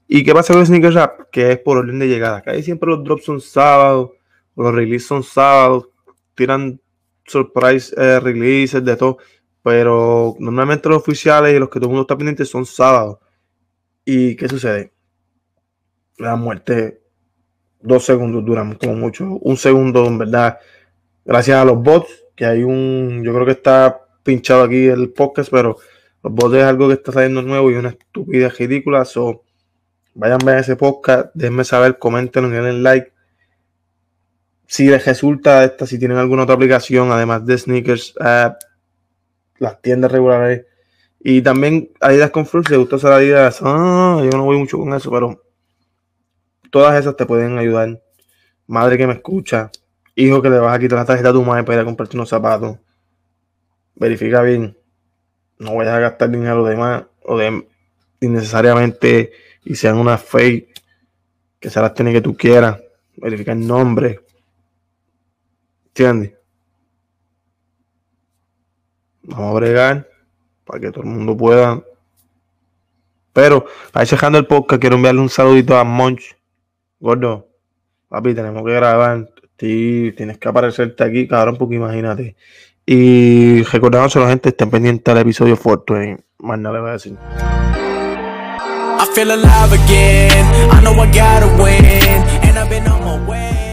¿Y 0.09 0.25
qué 0.25 0.33
pasa 0.33 0.55
con 0.55 0.64
Sneaker 0.64 0.92
Shop? 0.92 1.11
Que 1.31 1.53
es 1.53 1.59
por 1.59 1.77
orden 1.77 1.99
de 1.99 2.09
llegada. 2.09 2.38
Acá 2.38 2.55
siempre 2.62 2.88
los 2.88 3.05
drops 3.05 3.27
son 3.27 3.42
sábados, 3.42 4.12
los 4.57 4.75
releases 4.75 5.07
son 5.07 5.23
sábados, 5.23 5.90
tiran 6.35 6.81
surprise 7.27 7.95
eh, 7.99 8.21
releases 8.21 8.83
de 8.83 8.97
todo. 8.97 9.19
Pero 9.66 10.37
normalmente 10.38 10.88
los 10.88 10.98
oficiales 10.98 11.52
y 11.52 11.59
los 11.59 11.68
que 11.68 11.81
todo 11.81 11.87
el 11.87 11.94
mundo 11.94 12.02
está 12.02 12.16
pendiente 12.16 12.44
son 12.44 12.64
sábados. 12.64 13.18
¿Y 14.05 14.37
qué 14.37 14.48
sucede? 14.48 14.92
La 16.18 16.37
muerte, 16.37 17.02
dos 17.81 18.05
segundos 18.05 18.44
duran 18.44 18.76
como 18.76 18.94
mucho, 18.94 19.24
un 19.24 19.57
segundo 19.57 20.07
en 20.07 20.18
verdad. 20.18 20.61
Gracias 21.24 21.59
a 21.59 21.64
los 21.64 21.83
bots 21.83 22.26
que 22.37 22.46
hay 22.46 22.62
un, 22.62 23.24
yo 23.24 23.35
creo 23.35 23.44
que 23.44 23.50
está 23.50 24.02
pinchado 24.22 24.62
aquí 24.62 24.87
el 24.87 25.11
podcast, 25.11 25.50
pero 25.50 25.79
los 26.22 26.33
bots 26.33 26.55
es 26.55 26.62
algo 26.62 26.87
que 26.87 26.94
está 26.94 27.11
saliendo 27.11 27.42
nuevo 27.42 27.68
y 27.68 27.74
una 27.74 27.88
estupidez 27.88 28.57
ridícula. 28.59 29.05
So, 29.05 29.42
vayan 30.14 30.38
a 30.42 30.46
ver 30.46 30.59
ese 30.59 30.76
podcast, 30.76 31.31
déjenme 31.35 31.64
saber, 31.64 31.98
comenten, 31.98 32.52
den 32.52 32.85
like. 32.85 33.12
Si 34.68 34.87
les 34.87 35.05
resulta 35.05 35.64
esta, 35.64 35.88
si 35.88 35.98
tienen 35.98 36.18
alguna 36.18 36.44
otra 36.44 36.55
aplicación, 36.55 37.11
además 37.11 37.44
de 37.44 37.59
sneakers, 37.59 38.14
las 39.59 39.81
tiendas 39.81 40.12
regulares. 40.12 40.66
Y 41.21 41.42
también 41.42 41.90
Adidas 42.01 42.31
con 42.31 42.47
Fruits, 42.47 42.69
si 42.69 42.77
gusta 42.77 42.97
usar 42.97 43.12
Adidas, 43.12 43.61
ah, 43.62 44.21
yo 44.23 44.31
no 44.37 44.45
voy 44.45 44.59
mucho 44.59 44.79
con 44.79 44.92
eso, 44.95 45.11
pero 45.11 45.42
todas 46.71 46.99
esas 46.99 47.16
te 47.16 47.27
pueden 47.27 47.59
ayudar. 47.59 48.01
Madre 48.66 48.99
que 48.99 49.07
me 49.07 49.14
escucha, 49.14 49.71
hijo 50.14 50.42
que 50.42 50.51
le 50.51 50.59
vas 50.59 50.77
a 50.77 50.79
quitar 50.79 50.99
la 50.99 51.05
tarjeta 51.05 51.31
a 51.31 51.33
tu 51.33 51.42
madre 51.42 51.64
para 51.64 51.77
ir 51.77 51.83
a 51.83 51.85
comprarte 51.85 52.16
unos 52.16 52.29
zapatos, 52.29 52.79
verifica 53.95 54.42
bien. 54.42 54.77
No 55.59 55.75
vayas 55.75 55.95
a 55.95 56.01
gastar 56.01 56.31
dinero 56.31 56.64
de 56.64 56.77
más 56.77 57.05
o 57.23 57.38
de 57.38 57.66
innecesariamente 58.21 59.33
y 59.64 59.75
sean 59.75 59.97
una 59.97 60.19
fake 60.19 60.83
que 61.59 61.71
se 61.71 61.81
las 61.81 61.95
tiene 61.95 62.12
que 62.12 62.21
tú 62.21 62.37
quieras. 62.37 62.81
Verifica 63.16 63.53
el 63.53 63.66
nombre. 63.66 64.21
¿Entiendes? 65.88 66.36
Vamos 69.27 69.51
a 69.51 69.55
bregar 69.55 70.09
para 70.65 70.81
que 70.81 70.91
todo 70.91 71.05
el 71.05 71.11
mundo 71.11 71.37
pueda. 71.37 71.83
Pero, 73.33 73.67
ir 73.95 74.09
dejando 74.09 74.39
el 74.39 74.47
podcast, 74.47 74.81
quiero 74.81 74.97
enviarle 74.97 75.21
un 75.21 75.29
saludito 75.29 75.77
a 75.77 75.85
Monch. 75.85 76.37
Gordo, 77.01 77.49
papi, 78.09 78.35
tenemos 78.35 78.65
que 78.65 78.73
grabar. 78.73 79.31
Sí, 79.59 80.12
tienes 80.17 80.39
que 80.39 80.49
aparecerte 80.49 81.05
aquí, 81.05 81.29
cabrón, 81.29 81.57
porque 81.57 81.77
imagínate. 81.77 82.37
Y 82.85 83.62
recordamos 83.65 84.15
a 84.17 84.21
la 84.21 84.29
gente, 84.29 84.51
estén 84.51 84.71
pendientes 84.71 85.15
del 85.15 85.23
episodio 85.23 85.57
Fortune. 85.57 86.19
Más 86.39 86.59
nada 86.59 86.77
le 86.77 86.81
voy 86.81 86.91
a 86.91 86.93
decir. 86.93 87.17
feel 89.17 89.31
alive 89.31 89.73
again. 89.73 90.45
I 90.71 90.83
know 90.83 90.93
I 90.93 91.11
gotta 91.11 91.47
win, 91.62 91.83
and 92.45 92.59
I've 92.59 92.69
been 92.69 92.87
on 92.87 93.01
my 93.01 93.27
way. 93.27 93.65